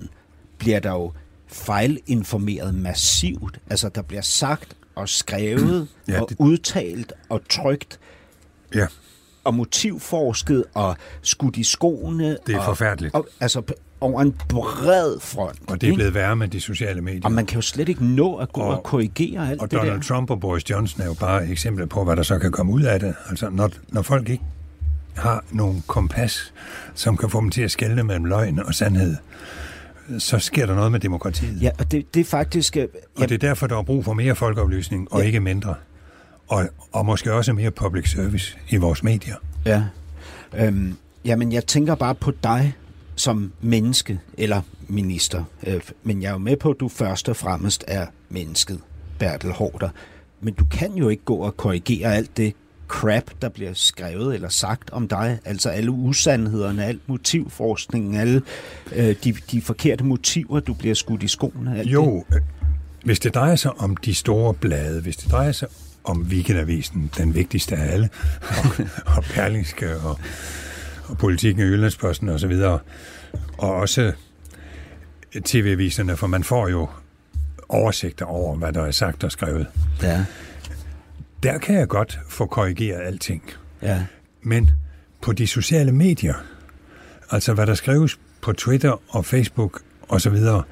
[0.58, 1.12] bliver der jo
[1.48, 3.60] fejlinformeret massivt.
[3.70, 6.36] Altså, der bliver sagt og skrevet ja, og det...
[6.40, 8.00] udtalt og trygt.
[8.76, 8.88] Ja.
[9.44, 12.38] Og motivforsket og skudt i skoene.
[12.48, 13.16] Det er og, forfærdeligt.
[13.16, 13.62] Og, altså
[14.02, 15.60] over en bred front.
[15.68, 17.22] Og det er blevet værre med de sociale medier.
[17.24, 19.80] Og man kan jo slet ikke nå at gå og, og korrigere alt og det
[19.80, 20.02] Donald der.
[20.02, 22.82] Trump og Boris Johnson er jo bare eksempler på, hvad der så kan komme ud
[22.82, 23.16] af det.
[23.30, 24.44] Altså, når, når folk ikke
[25.18, 26.54] har nogen kompas,
[26.96, 29.16] som kan få dem til at skælne mellem løgn og sandhed,
[30.20, 31.62] så sker der noget med demokratiet.
[31.62, 32.78] Ja, og det, det er faktisk...
[32.78, 35.26] Øh, ja, og det er derfor, der er brug for mere folkeoplysning, og ja.
[35.26, 35.76] ikke mindre.
[36.48, 39.36] Og, og måske også mere public service i vores medier.
[39.66, 39.84] Ja.
[40.58, 42.76] Øhm, jamen, jeg tænker bare på dig
[43.16, 45.44] som menneske, eller minister.
[45.68, 48.80] Øh, men jeg er jo med på, at du først og fremmest er mennesket,
[49.20, 49.90] Bertel Hårder.
[50.42, 52.54] Men du kan jo ikke gå og korrigere alt det
[52.88, 55.40] crap, der bliver skrevet eller sagt om dig.
[55.46, 58.42] Altså alle usandhederne, alt motivforskningen, alle
[58.96, 61.80] øh, de, de forkerte motiver, du bliver skudt i skoene.
[61.80, 62.36] Alt jo, det.
[62.36, 62.42] Øh,
[63.04, 65.68] hvis det drejer sig om de store blade, hvis det drejer sig
[66.04, 68.10] om Weekendavisen, den vigtigste af alle,
[68.42, 68.86] og,
[69.18, 70.20] og Perlingske og,
[71.04, 72.82] og politikken i Jyllandsposten osv., og,
[73.58, 74.12] og også
[75.46, 76.90] tv-aviserne, for man får jo
[77.70, 79.68] oversigter over, hvad der er sagt og skrevet.
[80.02, 80.26] Ja
[81.48, 83.44] der kan jeg godt få korrigeret alting.
[83.82, 84.06] Ja.
[84.42, 84.70] Men
[85.22, 86.34] på de sociale medier,
[87.32, 90.64] altså hvad der skrives på Twitter og Facebook og så videre,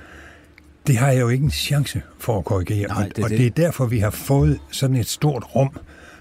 [0.87, 2.87] det har jeg jo ikke en chance for at korrigere.
[2.87, 3.39] Nej, det og det.
[3.39, 5.77] det er derfor, vi har fået sådan et stort rum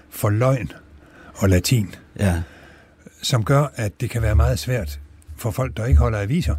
[0.09, 0.71] for løgn
[1.35, 2.41] og latin, ja.
[3.21, 4.99] som gør, at det kan være meget svært
[5.37, 6.55] for folk, der ikke holder aviser.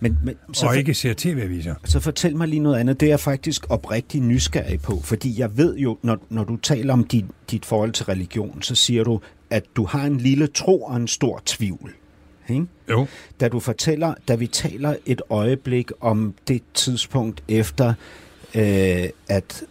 [0.00, 1.74] Men, men, så og ikke ser tv-aviser.
[1.84, 3.00] Så fortæl mig lige noget andet.
[3.00, 6.92] Det er jeg faktisk oprigtig nysgerrig på, fordi jeg ved jo, når, når du taler
[6.92, 9.20] om dit, dit forhold til religion, så siger du,
[9.50, 11.94] at du har en lille tro og en stor tvivl.
[12.48, 12.66] Ikke?
[12.90, 13.06] Jo.
[13.40, 17.94] Da du fortæller, da vi taler et øjeblik om det tidspunkt efter,
[18.54, 19.64] øh, at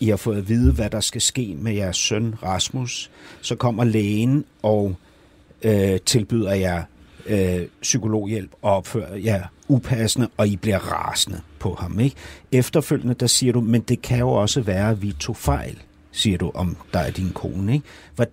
[0.00, 3.10] I har fået at vide, hvad der skal ske med jeres søn Rasmus,
[3.40, 4.96] så kommer lægen og
[5.62, 6.82] øh, tilbyder jer
[7.28, 12.00] øh, psykologhjælp og opfører ja, upassende, og I bliver rasende på ham.
[12.00, 12.16] Ikke?
[12.52, 16.38] Efterfølgende, der siger du, men det kan jo også være, at vi tog fejl, siger
[16.38, 17.74] du om dig og din kone.
[17.74, 17.86] Ikke?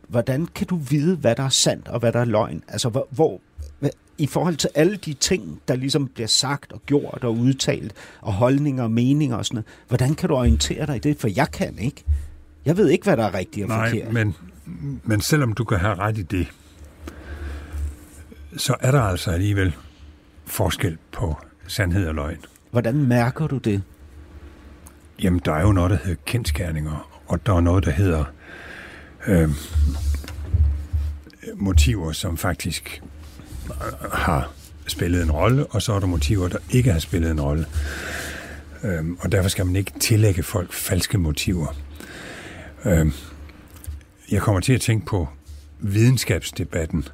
[0.07, 2.63] Hvordan kan du vide, hvad der er sandt og hvad der er løgn?
[2.67, 3.41] Altså, hvor, hvor
[4.17, 8.33] i forhold til alle de ting, der ligesom bliver sagt og gjort og udtalt, og
[8.33, 11.17] holdninger og meninger og sådan noget, hvordan kan du orientere dig i det?
[11.17, 12.03] For jeg kan ikke.
[12.65, 14.13] Jeg ved ikke, hvad der er rigtigt og Nej, forkert.
[14.13, 14.35] men,
[15.03, 16.47] men selvom du kan have ret i det,
[18.57, 19.75] så er der altså alligevel
[20.45, 21.37] forskel på
[21.67, 22.37] sandhed og løgn.
[22.71, 23.83] Hvordan mærker du det?
[25.21, 28.25] Jamen, der er jo noget, der hedder kendskærninger, og der er noget, der hedder
[29.27, 29.49] øh,
[31.55, 33.01] motiver, som faktisk
[34.13, 34.51] har
[34.87, 37.65] spillet en rolle, og så er der motiver, der ikke har spillet en rolle.
[38.83, 41.75] Øhm, og derfor skal man ikke tillægge folk falske motiver.
[42.85, 43.13] Øhm,
[44.31, 45.27] jeg kommer til at tænke på
[45.79, 47.07] videnskabsdebatten,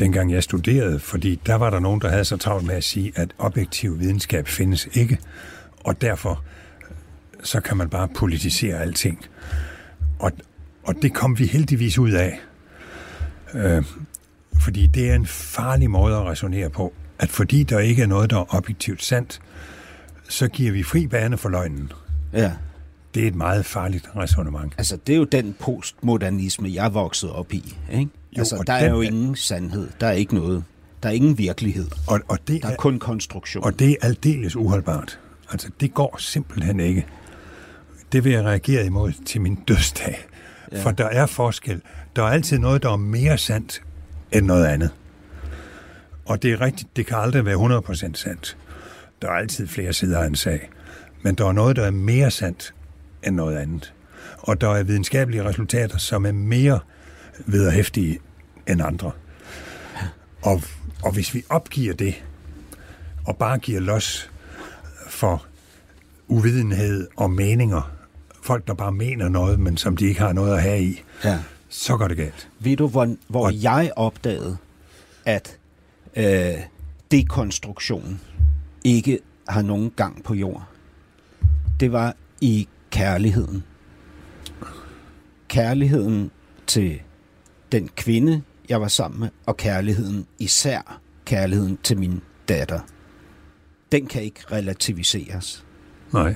[0.00, 3.12] dengang jeg studerede, fordi der var der nogen, der havde så travlt med at sige,
[3.14, 5.18] at objektiv videnskab findes ikke,
[5.84, 6.44] og derfor
[7.42, 9.26] så kan man bare politisere alting.
[10.18, 10.32] Og,
[10.82, 12.40] og det kom vi heldigvis ud af.
[13.54, 13.84] Øh,
[14.60, 18.30] fordi det er en farlig måde at resonere på, at fordi der ikke er noget,
[18.30, 19.40] der er objektivt sandt,
[20.28, 21.92] så giver vi fri bane for løgnen.
[22.32, 22.52] Ja.
[23.14, 24.74] Det er et meget farligt resonemang.
[24.78, 27.76] Altså, det er jo den postmodernisme, jeg vokset op i.
[27.92, 28.10] Ikke?
[28.36, 29.88] Jo, altså, der er jo ingen sandhed.
[30.00, 30.64] Der er ikke noget.
[31.02, 31.86] Der er ingen virkelighed.
[32.06, 33.64] Og, og det der er, er kun konstruktion.
[33.64, 35.20] Og det er aldeles uholdbart.
[35.50, 37.06] Altså, det går simpelthen ikke.
[38.12, 40.26] Det vil jeg reagere imod til min dødsdag.
[40.72, 40.82] Ja.
[40.82, 41.82] For der er forskel.
[42.16, 43.82] Der er altid noget, der er mere sandt
[44.32, 44.90] end noget andet.
[46.24, 48.56] Og det er rigtigt, det kan aldrig være 100% sandt.
[49.22, 50.70] Der er altid flere sider af en sag.
[51.22, 52.74] Men der er noget, der er mere sandt
[53.22, 53.94] end noget andet.
[54.38, 56.80] Og der er videnskabelige resultater, som er mere
[57.46, 58.18] vederhæftige
[58.66, 59.10] end andre.
[60.42, 60.62] Og,
[61.02, 62.24] og hvis vi opgiver det,
[63.26, 64.30] og bare giver los
[65.08, 65.46] for
[66.28, 67.92] uvidenhed og meninger,
[68.42, 71.38] folk, der bare mener noget, men som de ikke har noget at have i, ja
[71.68, 72.48] så går det galt.
[72.58, 73.62] Ved du, hvor, hvor og...
[73.62, 74.56] jeg opdagede,
[75.24, 75.58] at
[76.16, 76.54] øh,
[77.10, 78.20] dekonstruktion
[78.84, 79.18] ikke
[79.48, 80.68] har nogen gang på jord?
[81.80, 83.64] Det var i kærligheden.
[85.48, 86.30] Kærligheden
[86.66, 87.00] til
[87.72, 92.80] den kvinde, jeg var sammen med, og kærligheden, især kærligheden til min datter.
[93.92, 95.64] Den kan ikke relativiseres.
[96.12, 96.34] Nej.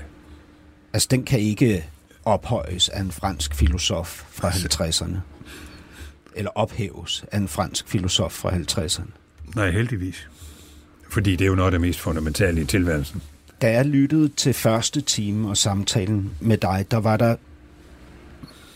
[0.92, 1.88] Altså, den kan ikke
[2.24, 5.16] ophøjes af en fransk filosof fra 50'erne.
[6.36, 9.10] Eller ophæves af en fransk filosof fra 50'erne.
[9.56, 10.28] Nej, heldigvis.
[11.10, 13.22] Fordi det er jo noget af det mest fundamentale i tilværelsen.
[13.62, 17.36] Da jeg lyttede til første time og samtalen med dig, der var der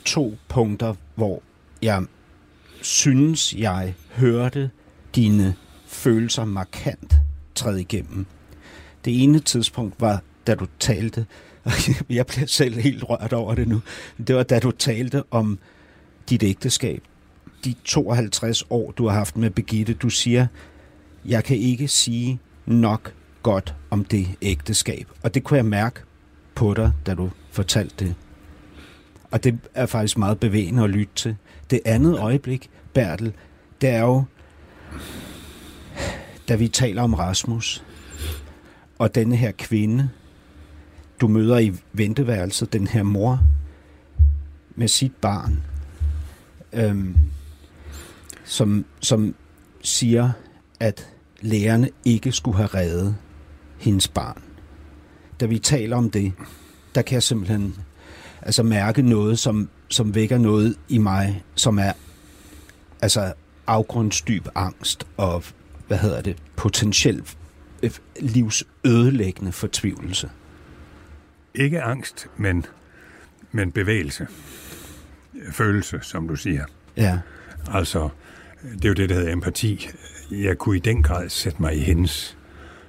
[0.05, 1.43] to punkter, hvor
[1.83, 2.05] jeg
[2.87, 4.71] synes, jeg hørte
[5.15, 5.55] dine
[5.87, 7.15] følelser markant
[7.55, 8.27] træde igennem.
[9.05, 11.27] Det ene tidspunkt var, da du talte
[12.11, 13.83] jeg bliver selv helt rørt over det nu.
[14.27, 15.59] Det var da du talte om
[16.31, 17.03] dit ægteskab.
[17.65, 19.95] De 52 år, du har haft med Begitte.
[19.95, 20.47] Du siger,
[21.25, 25.07] jeg kan ikke sige nok godt om det ægteskab.
[25.23, 26.01] Og det kunne jeg mærke
[26.55, 28.15] på dig, da du fortalte det.
[29.37, 31.37] Og det er faktisk meget bevægende at lytte til.
[31.71, 33.33] Det andet øjeblik, Bertel,
[33.81, 34.25] det er jo,
[36.49, 37.85] da vi taler om Rasmus,
[38.99, 40.11] og denne her kvinde,
[41.21, 43.41] du møder i venteværelset den her mor
[44.77, 45.63] med sit barn,
[46.73, 47.17] øhm,
[48.45, 49.35] som, som
[49.83, 50.31] siger,
[50.81, 51.09] at
[51.41, 53.17] lærerne ikke skulle have reddet
[53.79, 54.43] hendes barn.
[55.41, 56.33] Da vi taler om det,
[56.95, 57.75] der kan jeg simpelthen
[58.43, 61.93] altså mærke noget, som, som vækker noget i mig, som er
[63.03, 63.33] altså
[63.67, 65.45] afgrundsdyb angst og,
[65.87, 67.37] hvad hedder det, potentielt
[67.83, 70.31] øh, livsødelæggende fortvivlelse.
[71.55, 72.67] Ikke angst, men,
[73.53, 74.27] men bevægelse.
[75.53, 76.65] Følelse, som du siger.
[76.97, 77.19] Ja.
[77.69, 78.09] Altså,
[78.63, 79.89] det er jo det, der hedder empati.
[80.31, 82.37] Jeg kunne i den grad sætte mig i hendes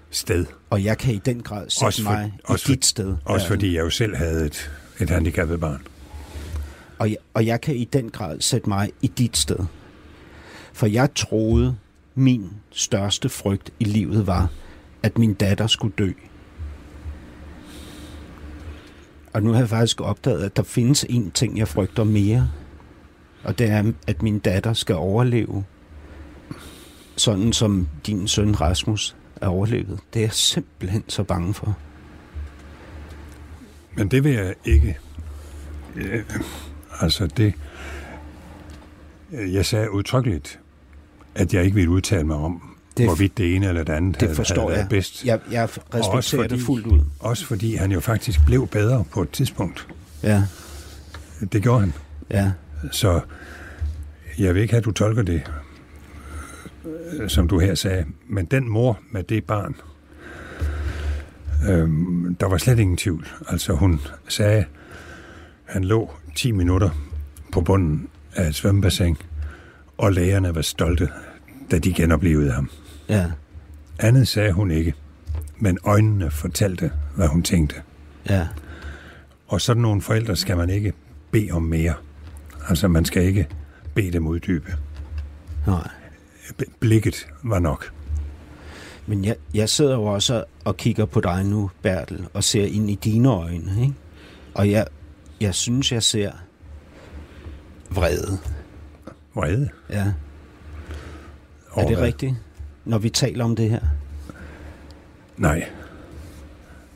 [0.10, 0.46] sted.
[0.70, 3.18] Og jeg kan i den grad sætte også for, mig også i dit sted.
[3.26, 5.88] Også fordi jeg jo selv havde et, et handicappet barn.
[7.00, 9.60] Og jeg, og jeg kan i den grad sætte mig i dit sted.
[10.74, 11.78] For jeg troede,
[12.16, 14.50] min største frygt i livet var,
[15.04, 16.12] at min datter skulle dø.
[19.34, 22.50] Og nu har jeg faktisk opdaget, at der findes en ting, jeg frygter mere.
[23.44, 25.66] Og det er, at min datter skal overleve.
[27.16, 30.00] Sådan som din søn Rasmus er overlevet.
[30.14, 31.78] Det er jeg simpelthen så bange for.
[33.98, 34.98] Men det vil jeg ikke.
[35.96, 36.22] Ja,
[37.00, 37.54] altså det...
[39.32, 40.60] Jeg sagde udtrykkeligt,
[41.36, 42.62] at jeg ikke ville udtale mig om,
[42.98, 44.90] det, hvorvidt det ene eller det andet det forstår havde været jeg.
[44.90, 45.26] bedst.
[45.26, 47.00] Jeg, jeg respekterer også fordi, det fuldt ud.
[47.20, 49.88] Også fordi han jo faktisk blev bedre på et tidspunkt.
[50.24, 50.44] Ja,
[51.54, 51.94] Det gjorde han.
[52.32, 52.52] ja,
[52.92, 53.22] Så
[54.38, 55.52] jeg vil ikke have, at du tolker det,
[57.14, 58.06] øh, som du her sagde.
[58.28, 59.76] Men den mor med det barn,
[61.70, 63.28] øhm, der var slet ingen tvivl.
[63.48, 64.66] Altså hun sagde,
[65.66, 66.90] han lå 10 minutter
[67.54, 69.18] på bunden af et svømmebassin,
[69.98, 71.10] og lægerne var stolte,
[71.72, 72.70] da de genoplevede ham.
[73.10, 73.26] ja,
[74.00, 74.94] Andet sagde hun ikke,
[75.60, 77.76] men øjnene fortalte, hvad hun tænkte.
[78.30, 78.48] ja,
[79.48, 80.94] Og sådan nogle forældre skal man ikke
[81.32, 81.94] bede om mere.
[82.70, 83.48] Altså man skal ikke
[83.94, 84.76] bede dem uddybe.
[85.68, 85.90] nej.
[86.80, 87.92] Blikket var nok.
[89.08, 92.90] Men jeg, jeg sidder jo også og kigger på dig nu, Bertel, og ser ind
[92.90, 93.94] i dine øjne, ikke?
[94.54, 94.88] Og jeg,
[95.42, 96.32] jeg synes, jeg ser
[97.90, 98.38] vrede.
[99.36, 99.70] Vrede.
[99.90, 100.12] Ja, er
[101.72, 102.08] over det hvad?
[102.08, 102.36] rigtigt,
[102.86, 103.80] når vi taler om det her?
[105.38, 105.70] Nej.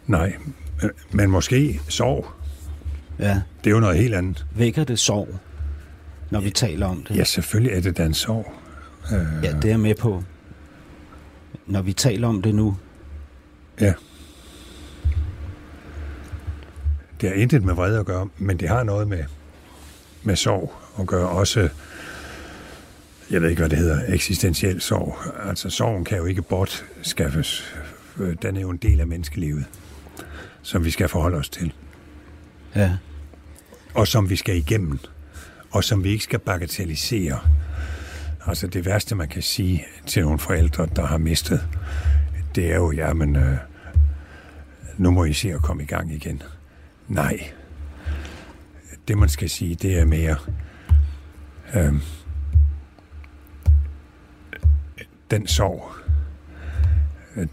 [0.08, 0.34] Nej.
[1.12, 2.28] Men måske sorg.
[3.20, 4.46] Ja, Det er jo noget helt andet.
[4.56, 5.28] vækker det sorg,
[6.30, 7.16] når vi taler om det?
[7.16, 8.54] Ja, selvfølgelig er det da en sorg.
[9.14, 10.24] Øh, ja det er jeg med på.
[11.72, 12.78] Når vi taler om det nu,
[13.82, 13.94] ja.
[17.22, 19.24] Det har intet med vrede at gøre, men det har noget med,
[20.24, 21.30] med sorg at gøre.
[21.30, 21.70] Også,
[23.32, 25.18] jeg ved ikke, hvad det hedder, eksistentiel sorg.
[25.50, 27.76] Altså, sorgen kan jo ikke bortskaffes.
[28.42, 29.66] Den er jo en del af menneskelivet,
[30.62, 31.74] som vi skal forholde os til.
[32.76, 32.98] ja,
[33.94, 35.00] og som vi skal igennem,
[35.72, 37.40] og som vi ikke skal bagatellisere.
[38.46, 41.68] Altså det værste, man kan sige til nogle forældre, der har mistet,
[42.56, 43.58] det er jo, jamen, øh,
[44.98, 46.44] nu må I se at komme i gang igen.
[47.08, 47.52] Nej.
[49.08, 50.36] Det, man skal sige, det er mere,
[51.76, 51.94] øh,
[55.32, 55.92] den sorg,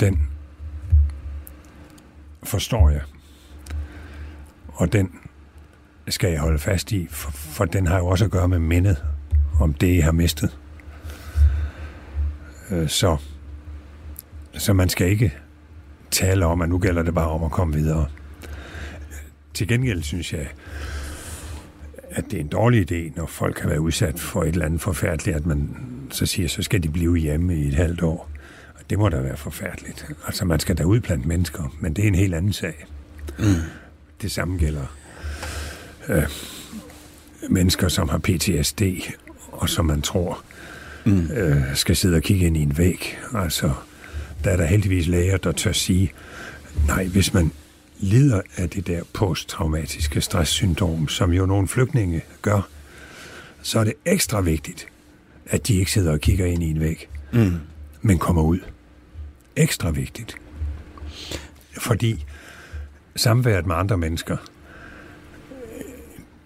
[0.00, 0.28] den
[2.42, 3.02] forstår jeg,
[4.68, 5.10] og den
[6.08, 9.04] skal jeg holde fast i, for, for den har jo også at gøre med mindet
[9.60, 10.58] om det, jeg har mistet.
[12.70, 13.16] Øh, Så,
[14.52, 15.34] så man skal ikke
[16.10, 18.06] tale om, at nu gælder det bare om at komme videre.
[19.54, 20.48] Til gengæld synes jeg,
[22.10, 24.80] at det er en dårlig idé, når folk har været udsat for et eller andet
[24.80, 25.68] forfærdeligt, at man
[26.10, 28.30] så siger, så skal de blive hjemme i et halvt år.
[28.74, 30.06] Og det må da være forfærdeligt.
[30.26, 32.86] Altså, man skal da ud blandt mennesker, men det er en helt anden sag.
[33.38, 33.44] Mm.
[34.22, 34.86] Det samme gælder
[37.50, 38.82] mennesker, som har PTSD,
[39.52, 40.44] og som man tror
[41.08, 41.30] mm.
[41.30, 43.18] øh, skal sidde og kigge ind i en væg.
[43.34, 43.72] Altså,
[44.44, 46.12] der er der heldigvis læger, der tør sige,
[46.86, 47.52] nej, hvis man
[47.98, 52.68] lider af det der posttraumatiske stresssyndrom, som jo nogle flygtninge gør,
[53.62, 54.86] så er det ekstra vigtigt,
[55.46, 57.54] at de ikke sidder og kigger ind i en væg, mm.
[58.02, 58.58] men kommer ud.
[59.56, 60.36] Ekstra vigtigt.
[61.78, 62.24] Fordi
[63.16, 64.36] samværet med andre mennesker,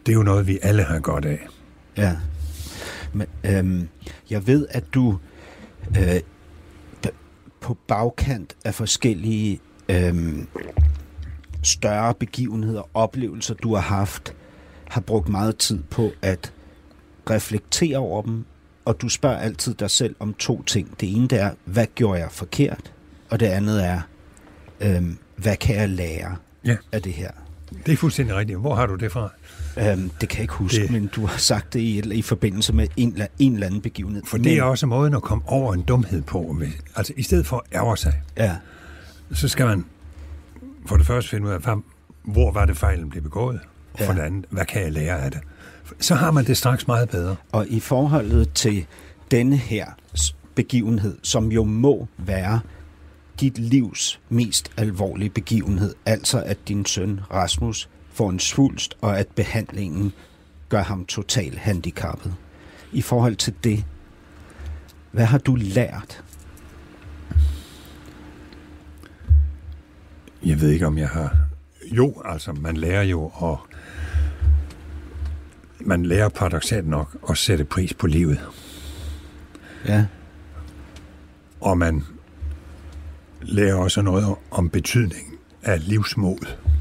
[0.07, 1.49] det er jo noget, vi alle har godt af.
[1.97, 2.17] ja.
[3.13, 3.89] Men, øhm,
[4.31, 5.19] jeg ved, at du
[5.99, 6.21] øh,
[7.61, 10.47] på bagkant af forskellige øhm,
[11.63, 14.35] større begivenheder, oplevelser, du har haft,
[14.89, 16.53] har brugt meget tid på at
[17.31, 18.45] reflektere over dem,
[18.85, 21.01] og du spørger altid dig selv om to ting.
[21.01, 22.93] Det ene det er, hvad gjorde jeg forkert?
[23.31, 24.01] Og det andet er,
[24.81, 26.77] øhm, hvad kan jeg lære Ja.
[26.93, 27.31] af det her?
[27.87, 28.59] Det er fuldstændig rigtigt.
[28.59, 29.33] Hvor har du det fra?
[29.79, 32.23] Øhm, det kan jeg ikke huske, Det- men du har sagt det i, et- i
[32.23, 34.23] forbindelse med en, eller- en eller anden begivenhed.
[34.27, 36.57] For men, det er også måden at komme over en dumhed på.
[36.97, 38.57] Altså, i stedet for at ærge sig, Ja,
[39.33, 39.85] så skal man
[40.87, 41.61] for det første finde ud af,
[42.25, 43.61] hvor var det fejlen blev begået,
[43.93, 44.19] og for Ja.
[44.21, 45.41] det andet, hvad kan jeg lære af det?
[46.01, 47.37] Så har man det straks meget bedre.
[47.53, 48.87] og i forholdet til
[49.31, 49.87] denne her
[50.55, 52.61] begivenhed, som jo må være
[53.41, 59.29] dit livs mest alvorlige begivenhed, altså at din søn Rasmus får en svulst, og at
[59.29, 60.13] behandlingen
[60.69, 62.35] gør ham totalt handicappet.
[62.93, 63.85] I forhold til det,
[65.11, 66.25] hvad har du lært?
[70.45, 71.37] Jeg ved ikke, om jeg har...
[71.85, 73.59] Jo, altså, man lærer jo at...
[75.81, 78.41] Man lærer paradoxalt nok at sætte pris på livet.
[79.87, 80.07] Ja,
[81.61, 82.03] Og man
[83.43, 86.72] lærer også noget om betydningen af livsmod.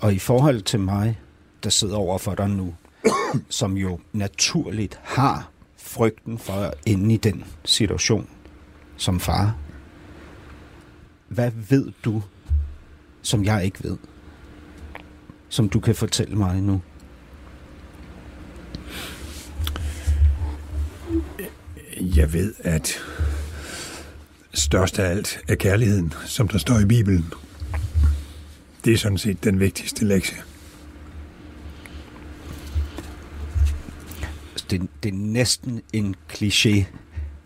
[0.00, 1.20] Og i forhold til mig,
[1.62, 2.74] der sidder over for dig nu,
[3.48, 8.28] som jo naturligt har frygten for at ende i den situation
[8.96, 9.56] som far,
[11.28, 12.22] hvad ved du,
[13.22, 13.96] som jeg ikke ved?
[15.48, 16.82] Som du kan fortælle mig nu?
[22.00, 22.98] Jeg ved, at
[24.56, 27.32] Størst af alt er kærligheden, som der står i Bibelen.
[28.86, 30.38] Det er sådan set den vigtigste lektie.
[34.70, 36.84] Det, det er næsten en kliché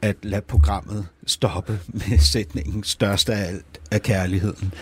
[0.03, 4.75] at lade programmet stoppe med sætningen størst af alt af kærligheden.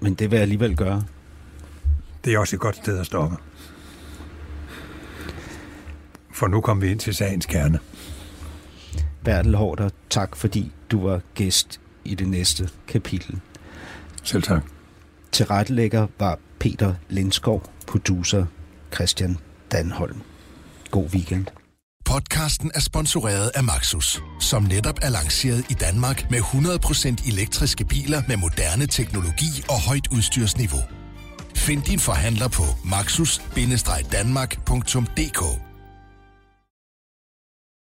[0.00, 1.04] Men det vil jeg alligevel gøre.
[2.24, 3.36] Det er også et godt sted at stoppe.
[6.32, 7.78] For nu kommer vi ind til sagens kerne.
[9.24, 13.40] Bertel Hårder, tak fordi du var gæst i det næste kapitel.
[14.22, 14.71] Selv tak.
[15.32, 18.46] Tilrettelægger var Peter Lindskov, producer
[18.94, 19.38] Christian
[19.72, 20.22] Danholm.
[20.90, 21.46] God weekend.
[22.04, 28.22] Podcasten er sponsoreret af Maxus, som netop er lanceret i Danmark med 100% elektriske biler
[28.28, 30.80] med moderne teknologi og højt udstyrsniveau.
[31.56, 35.71] Find din forhandler på maxus-danmark.dk